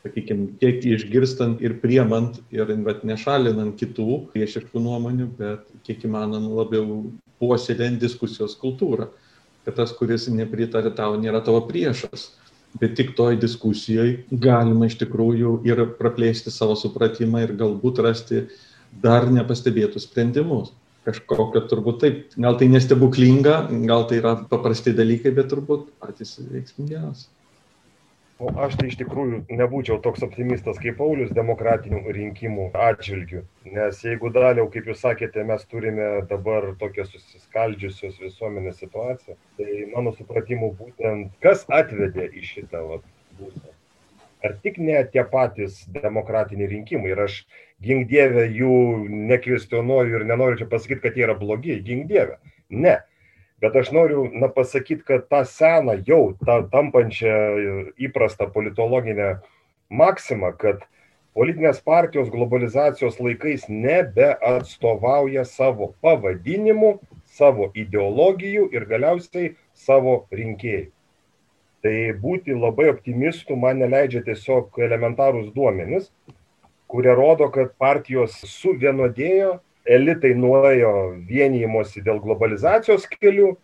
Sakykime, 0.06 0.52
tiek 0.60 0.84
išgirstant 0.86 1.62
ir 1.64 1.80
priemant 1.82 2.38
ir 2.54 2.68
bet 2.86 3.02
nešalinant 3.08 3.74
kitų 3.80 4.20
priešiškų 4.30 4.82
nuomonių, 4.82 5.30
bet 5.38 5.64
kiek 5.86 6.04
įmanoma 6.06 6.60
labiau 6.60 7.00
puoselėjant 7.42 7.98
diskusijos 8.04 8.54
kultūrą. 8.60 9.08
Kad 9.66 9.80
tas, 9.80 9.90
kuris 9.98 10.28
nepritarė 10.30 10.92
tau, 10.94 11.16
nėra 11.18 11.40
tavo 11.42 11.64
priešas. 11.66 12.28
Bet 12.76 12.96
tik 12.98 13.14
toj 13.16 13.38
diskusijoje 13.40 14.26
galima 14.30 14.88
iš 14.90 14.98
tikrųjų 15.00 15.60
ir 15.68 15.84
praplėsti 16.00 16.52
savo 16.52 16.74
supratimą 16.76 17.46
ir 17.46 17.54
galbūt 17.56 18.02
rasti 18.04 18.42
dar 19.02 19.30
nepastebėtus 19.32 20.08
sprendimus 20.08 20.74
kažkokio 21.06 21.62
turbūt 21.70 22.00
taip, 22.02 22.22
gal 22.34 22.58
tai 22.58 22.68
nestebuklinga, 22.72 23.56
gal 23.86 24.06
tai 24.10 24.20
yra 24.20 24.34
paprasti 24.50 24.94
dalykai, 24.96 25.32
bet 25.36 25.50
turbūt 25.52 25.88
patys 26.02 26.36
veiksmingiausi. 26.50 27.28
O 28.36 28.50
aš 28.60 28.74
tai 28.76 28.90
iš 28.90 28.98
tikrųjų 29.00 29.38
nebūčiau 29.58 29.96
toks 30.04 30.24
optimistas 30.26 30.76
kaip 30.82 30.98
Paulius 30.98 31.30
demokratinių 31.36 32.02
rinkimų 32.16 32.66
atžvilgių. 32.88 33.40
Nes 33.72 34.02
jeigu 34.04 34.28
daliau, 34.34 34.66
kaip 34.74 34.90
jūs 34.90 35.00
sakėte, 35.06 35.44
mes 35.48 35.64
turime 35.70 36.10
dabar 36.32 36.68
tokią 36.82 37.06
susiskaldžiusios 37.08 38.20
visuomenės 38.20 38.82
situaciją, 38.84 39.38
tai 39.56 39.88
mano 39.94 40.12
supratimu 40.18 40.74
būtent 40.82 41.32
kas 41.46 41.64
atvedė 41.80 42.28
į 42.28 42.44
šitą 42.50 42.84
būseną 43.40 43.72
ar 44.46 44.54
tik 44.62 44.78
ne 44.78 45.02
tie 45.12 45.24
patys 45.32 45.84
demokratiniai 45.96 46.70
rinkimai. 46.70 47.12
Ir 47.14 47.22
aš 47.26 47.40
gink 47.82 48.08
dievę 48.12 48.46
jų 48.58 48.76
nekvestionuoju 49.32 50.20
ir 50.20 50.26
nenoriu 50.28 50.60
čia 50.62 50.70
pasakyti, 50.70 51.02
kad 51.04 51.18
jie 51.18 51.26
yra 51.26 51.36
blogi, 51.38 51.78
gink 51.86 52.08
dievę. 52.10 52.38
Ne. 52.70 52.98
Bet 53.60 53.76
aš 53.76 53.88
noriu 53.92 54.26
na, 54.32 54.50
pasakyti, 54.52 55.02
kad 55.08 55.28
tą 55.32 55.40
seną, 55.48 55.96
jau 56.04 56.34
tą 56.44 56.58
tampančią 56.72 57.36
įprastą 58.08 58.50
politologinę 58.52 59.38
maksimą, 59.88 60.52
kad 60.60 60.84
politinės 61.36 61.80
partijos 61.84 62.28
globalizacijos 62.32 63.16
laikais 63.20 63.64
nebeatstovauja 63.68 65.46
savo 65.48 65.94
pavadinimų, 66.04 66.98
savo 67.24 67.70
ideologijų 67.76 68.68
ir 68.76 68.84
galiausiai 68.88 69.54
savo 69.72 70.22
rinkėjų. 70.32 70.90
Tai 71.84 71.96
būti 72.18 72.56
labai 72.56 72.88
optimistų 72.90 73.56
man 73.62 73.78
neleidžia 73.78 74.24
tiesiog 74.26 74.80
elementarūs 74.84 75.52
duomenys, 75.54 76.08
kurie 76.90 77.12
rodo, 77.14 77.48
kad 77.52 77.76
partijos 77.78 78.36
suvienodėjo, 78.50 79.58
elitai 79.86 80.34
nuėjo 80.34 80.92
vienijimosi 81.28 82.02
dėl 82.06 82.20
globalizacijos 82.24 83.06
kelių, 83.12 83.54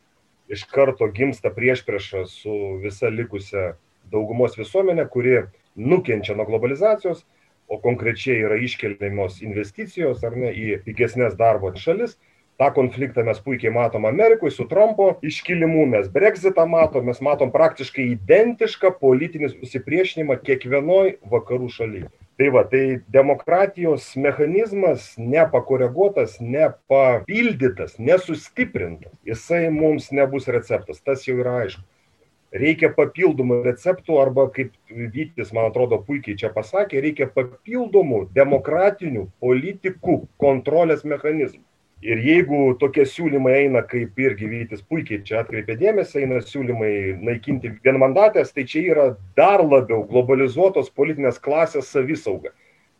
iš 0.52 0.64
karto 0.70 1.08
gimsta 1.14 1.52
prieš 1.54 1.84
priešą 1.86 2.24
su 2.30 2.56
visa 2.82 3.10
likusia 3.10 3.72
daugumos 4.12 4.58
visuomenė, 4.58 5.06
kuri 5.10 5.38
nukenčia 5.76 6.36
nuo 6.36 6.46
globalizacijos, 6.48 7.24
o 7.72 7.78
konkrečiai 7.80 8.42
yra 8.44 8.58
iškeliamos 8.60 9.40
investicijos 9.42 10.24
ar 10.26 10.36
ne 10.36 10.52
į 10.52 10.82
pigesnės 10.84 11.38
darbo 11.38 11.72
šalis 11.78 12.18
tą 12.62 12.70
konfliktą 12.74 13.24
mes 13.26 13.40
puikiai 13.40 13.72
matom 13.74 14.06
Amerikoje 14.06 14.54
su 14.54 14.66
Trumpo 14.68 15.08
iškilimu, 15.22 15.86
mes 15.94 16.08
Brexitą 16.12 16.66
matom, 16.68 17.06
mes 17.08 17.20
matom 17.24 17.50
praktiškai 17.54 18.04
identišką 18.12 18.92
politinį 19.00 19.50
susipriešinimą 19.54 20.38
kiekvienoj 20.46 21.16
vakarų 21.32 21.70
šalyje. 21.76 22.10
Tai 22.42 22.48
va, 22.50 22.64
tai 22.64 23.00
demokratijos 23.06 24.16
mechanizmas 24.16 25.14
nepakoreguotas, 25.16 26.40
nepapildytas, 26.40 27.92
nesustiprintas, 28.02 29.12
jisai 29.22 29.68
mums 29.70 30.08
nebus 30.10 30.48
receptas, 30.50 30.98
tas 31.06 31.22
jau 31.22 31.36
yra 31.38 31.52
aišku. 31.60 31.84
Reikia 32.64 32.90
papildomų 32.96 33.60
receptų 33.68 34.18
arba, 34.24 34.48
kaip 34.56 34.74
Vytis, 34.90 35.54
man 35.54 35.70
atrodo, 35.70 36.00
puikiai 36.02 36.34
čia 36.42 36.50
pasakė, 36.56 36.98
reikia 37.06 37.30
papildomų 37.30 38.24
demokratinių 38.34 39.28
politikų 39.46 40.18
kontrolės 40.42 41.06
mechanizmų. 41.06 41.62
Ir 42.02 42.18
jeigu 42.18 42.72
tokie 42.80 43.04
siūlymai 43.06 43.52
eina, 43.60 43.84
kaip 43.86 44.18
irgi 44.18 44.48
Vytis 44.50 44.80
puikiai 44.82 45.20
čia 45.22 45.44
atkreipė 45.44 45.76
dėmesį, 45.78 46.24
eina 46.24 46.40
siūlymai 46.42 46.94
naikinti 47.22 47.70
vienmandatės, 47.84 48.50
tai 48.56 48.64
čia 48.66 48.82
yra 48.90 49.04
dar 49.38 49.62
labiau 49.62 50.02
globalizuotos 50.10 50.90
politinės 50.90 51.38
klasės 51.38 51.92
savisauga. 51.94 52.50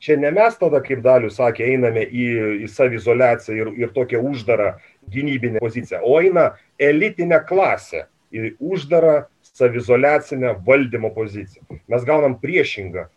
Čia 0.03 0.17
ne 0.23 0.31
mes 0.35 0.55
tada, 0.59 0.79
kaip 0.83 1.03
Dalius 1.03 1.41
sakė, 1.41 1.67
einame 1.75 2.05
į, 2.07 2.29
į 2.63 2.71
savizolaciją 2.71 3.59
ir, 3.59 3.73
ir 3.83 3.91
tokią 3.95 4.23
uždarą 4.31 4.73
gynybinę 5.11 5.63
poziciją, 5.63 6.01
o 6.07 6.21
eina 6.23 6.53
elitinė 6.79 7.43
klasė 7.47 8.05
į 8.31 8.55
uždarą 8.63 9.25
savizolacinę 9.51 10.57
valdymo 10.67 11.11
poziciją. 11.15 11.67
Mes 11.91 12.07
gaunam 12.07 12.39
priešingą 12.43 13.09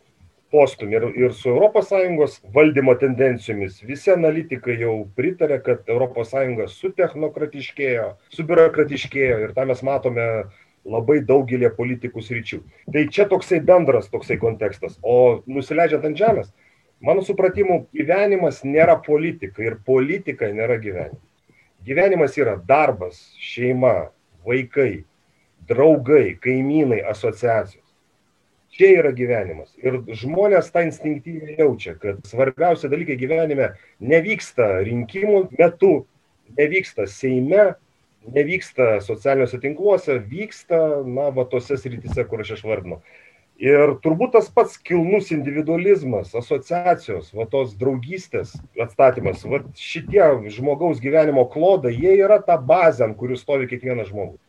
postumį 0.53 0.97
ir, 0.97 1.05
ir 1.25 1.33
su 1.33 1.53
ES 1.55 2.37
valdymo 2.53 2.95
tendencijomis. 3.01 3.81
Visi 3.83 4.11
analitikai 4.13 4.77
jau 4.81 5.07
pritarė, 5.17 5.61
kad 5.65 5.89
ES 5.89 6.77
sutechnokratiškėjo, 6.81 8.11
subiurokratiškėjo 8.35 9.39
ir 9.45 9.55
tą 9.57 9.65
mes 9.69 9.81
matome 9.83 10.27
labai 10.85 11.19
daugelį 11.25 11.71
politikų 11.75 12.21
sričių. 12.21 12.61
Tai 12.93 13.05
čia 13.09 13.25
toksai 13.29 13.59
bendras 13.65 14.09
toksai 14.11 14.37
kontekstas. 14.41 14.99
O 15.01 15.41
nusileidžiant 15.49 16.05
ant 16.05 16.19
žemės, 16.19 16.51
mano 17.01 17.25
supratimu, 17.25 17.85
gyvenimas 17.95 18.61
nėra 18.63 18.99
politika 19.05 19.65
ir 19.65 19.79
politika 19.85 20.51
nėra 20.53 20.77
gyvenimas. 20.81 21.23
Gyvenimas 21.85 22.37
yra 22.41 22.55
darbas, 22.57 23.17
šeima, 23.37 24.09
vaikai, 24.45 25.05
draugai, 25.69 26.37
kaimynai, 26.41 27.01
asociacijos. 27.09 27.84
Čia 28.75 28.89
yra 28.99 29.11
gyvenimas. 29.15 29.71
Ir 29.79 30.01
žmonės 30.19 30.67
tą 30.73 30.83
instinktyviai 30.83 31.55
jaučia, 31.61 31.93
kad 31.95 32.19
svarbiausia 32.27 32.89
dalykai 32.91 33.15
gyvenime 33.21 33.69
nevyksta 34.03 34.81
rinkimų 34.83 35.45
metu, 35.55 35.93
nevyksta 36.59 37.05
Seime, 37.07 37.69
nevyksta 38.35 38.97
socialiniuose 39.05 39.61
tinkluose, 39.63 40.17
vyksta, 40.27 40.81
na, 41.07 41.29
va, 41.31 41.45
tose 41.47 41.77
srityse, 41.79 42.25
kur 42.27 42.43
aš 42.43 42.57
išvardinu. 42.57 42.99
Ir 43.63 43.95
turbūt 44.03 44.33
tas 44.35 44.49
pats 44.51 44.75
kilnus 44.83 45.29
individualizmas, 45.31 46.33
asociacijos, 46.35 47.29
va 47.37 47.45
tos 47.47 47.77
draugystės 47.79 48.57
atstatymas, 48.83 49.45
va 49.47 49.61
šitie 49.79 50.25
žmogaus 50.51 50.99
gyvenimo 50.99 51.45
klodai, 51.53 51.93
jie 51.95 52.17
yra 52.25 52.41
ta 52.43 52.57
bazė, 52.59 53.05
ant 53.07 53.15
kurių 53.21 53.39
stovi 53.39 53.69
kiekvienas 53.71 54.11
žmogus. 54.11 54.41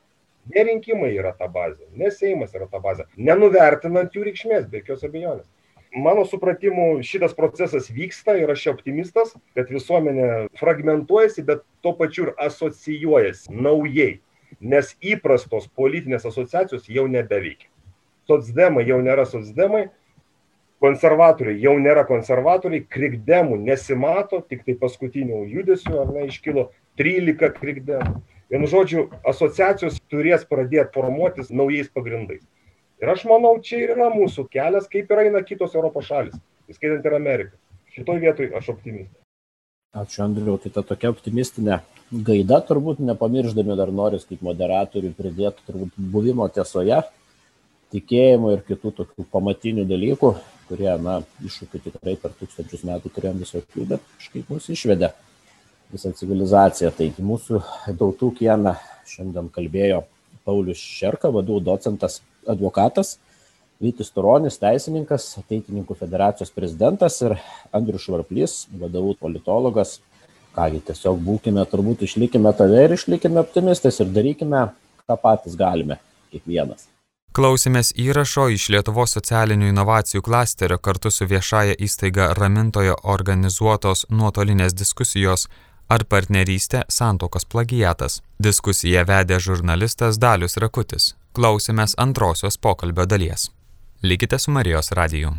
Ne 0.55 0.63
rinkimai 0.69 1.11
yra 1.17 1.33
ta 1.35 1.49
bazė, 1.51 1.89
ne 1.99 2.13
Seimas 2.15 2.55
yra 2.55 2.69
ta 2.71 2.79
bazė, 2.83 3.09
nenuvertinant 3.17 4.15
jų 4.15 4.29
reikšmės, 4.29 4.69
be 4.71 4.83
jokios 4.83 5.07
abejonės 5.09 5.47
mano 5.97 6.25
supratimu 6.25 7.03
šitas 7.03 7.35
procesas 7.35 7.89
vyksta 7.91 8.37
ir 8.37 8.51
aš 8.53 8.67
optimistas, 8.75 9.33
kad 9.57 9.71
visuomenė 9.73 10.49
fragmentuojasi, 10.61 11.45
bet 11.47 11.65
tuo 11.85 11.95
pačiu 11.97 12.29
ir 12.29 12.33
asocijuojasi 12.47 13.55
naujai, 13.55 14.19
nes 14.61 14.93
įprastos 15.01 15.69
politinės 15.77 16.27
asociacijos 16.29 16.89
jau 16.93 17.07
nebeveikia. 17.11 17.71
Sotsdemai 18.29 18.85
jau 18.89 18.99
nėra 19.05 19.25
sotsdemai, 19.29 19.87
konservatoriai 20.83 21.63
jau 21.63 21.77
nėra 21.81 22.05
konservatoriai, 22.09 22.85
krikdemų 22.91 23.59
nesimato, 23.65 24.43
tik 24.45 24.67
tai 24.67 24.77
paskutinių 24.81 25.45
judesių, 25.49 25.95
ar 26.03 26.13
ne, 26.13 26.27
iškilo 26.33 26.71
13 27.01 27.55
krikdemų. 27.57 28.21
Vienu 28.53 28.69
žodžiu, 28.71 29.09
asociacijos 29.27 29.99
turės 30.11 30.45
pradėti 30.47 30.95
formuotis 30.95 31.51
naujais 31.51 31.89
pagrindais. 31.91 32.45
Ir 33.03 33.11
aš 33.13 33.27
manau, 33.29 33.57
čia 33.59 33.81
ir 33.83 33.97
yra 33.97 34.09
mūsų 34.15 34.47
kelias, 34.53 34.87
kaip 34.93 35.11
ir 35.11 35.23
eina 35.27 35.43
kitos 35.45 35.75
Europos 35.75 36.07
šalis, 36.07 36.39
įskaitant 36.71 37.05
ir 37.05 37.17
Ameriką. 37.19 37.57
Šitoj 37.97 38.23
vietoj 38.23 38.55
aš 38.57 38.71
optimistas. 38.77 39.19
Ačiū 39.97 40.23
Andriu, 40.27 40.55
tai 40.61 40.71
ta 40.73 40.85
tokia 40.87 41.11
optimistinė 41.11 41.81
gaida 42.13 42.61
turbūt 42.63 43.01
nepamirždami 43.03 43.77
dar 43.79 43.91
noris 43.91 44.27
kaip 44.29 44.43
moderatorių 44.47 45.13
pridėti 45.17 45.65
turbūt 45.67 45.97
buvimo 45.97 46.47
tiesoje, 46.53 47.01
tikėjimo 47.95 48.53
ir 48.55 48.65
kitų 48.67 48.93
tokių 49.01 49.27
pamatinių 49.33 49.87
dalykų, 49.89 50.35
kurie, 50.69 50.93
na, 51.03 51.21
iššūkių 51.47 51.83
tikrai 51.89 52.17
per 52.21 52.35
tūkstančius 52.39 52.85
metų 52.87 53.13
turėjom 53.17 53.41
visokių, 53.43 53.87
bet 53.95 54.05
kažkaip 54.19 54.53
mus 54.53 54.69
išvedė 54.71 55.13
visą 55.93 56.13
civilizaciją. 56.17 56.91
Taigi 56.97 57.25
mūsų 57.25 57.61
tautų 57.99 58.33
kieną 58.41 58.75
šiandien 59.09 59.51
kalbėjo 59.55 60.03
Paulius 60.47 60.81
Šerka, 60.81 61.31
vadovų 61.35 61.63
docentas 61.67 62.21
advokatas, 62.47 63.17
Vytis 63.83 64.09
Turonis, 64.09 64.57
teisininkas, 64.57 65.35
ateitininkų 65.43 65.99
federacijos 66.01 66.53
prezidentas 66.55 67.19
ir 67.21 67.35
Andrius 67.77 68.07
Švarplys, 68.07 68.55
vadovų 68.73 69.19
politologas. 69.21 69.99
Kągi, 70.57 70.81
tiesiog 70.89 71.21
būkime, 71.21 71.61
turbūt 71.69 72.07
išlikime 72.07 72.55
tave 72.57 72.87
ir 72.87 72.95
išlikime 72.97 73.43
optimistais 73.43 74.01
ir 74.01 74.09
darykime, 74.09 74.63
ką 75.05 75.19
patys 75.21 75.59
galime, 75.61 75.99
kiekvienas. 76.33 76.89
Klausimės 77.37 77.91
įrašo 78.01 78.47
iš 78.55 78.71
Lietuvos 78.73 79.13
socialinių 79.13 79.69
inovacijų 79.69 80.23
klasterio 80.25 80.79
kartu 80.81 81.13
su 81.13 81.27
viešaja 81.29 81.77
įstaiga 81.77 82.31
Ramintojo 82.39 82.97
organizuotos 83.05 84.07
nuotolinės 84.09 84.73
diskusijos 84.73 85.51
ar 85.89 86.05
partnerystė 86.05 86.85
santokos 86.89 87.45
plagiatas. 87.45 88.23
Diskusiją 88.43 89.05
vedė 89.09 89.41
žurnalistas 89.41 90.19
Dalius 90.19 90.57
Rakutis 90.57 91.15
klausėmės 91.37 91.93
antrosios 92.01 92.57
pokalbio 92.57 93.05
dalies. 93.05 93.51
Likite 94.03 94.39
su 94.41 94.55
Marijos 94.57 94.93
radiju. 94.97 95.35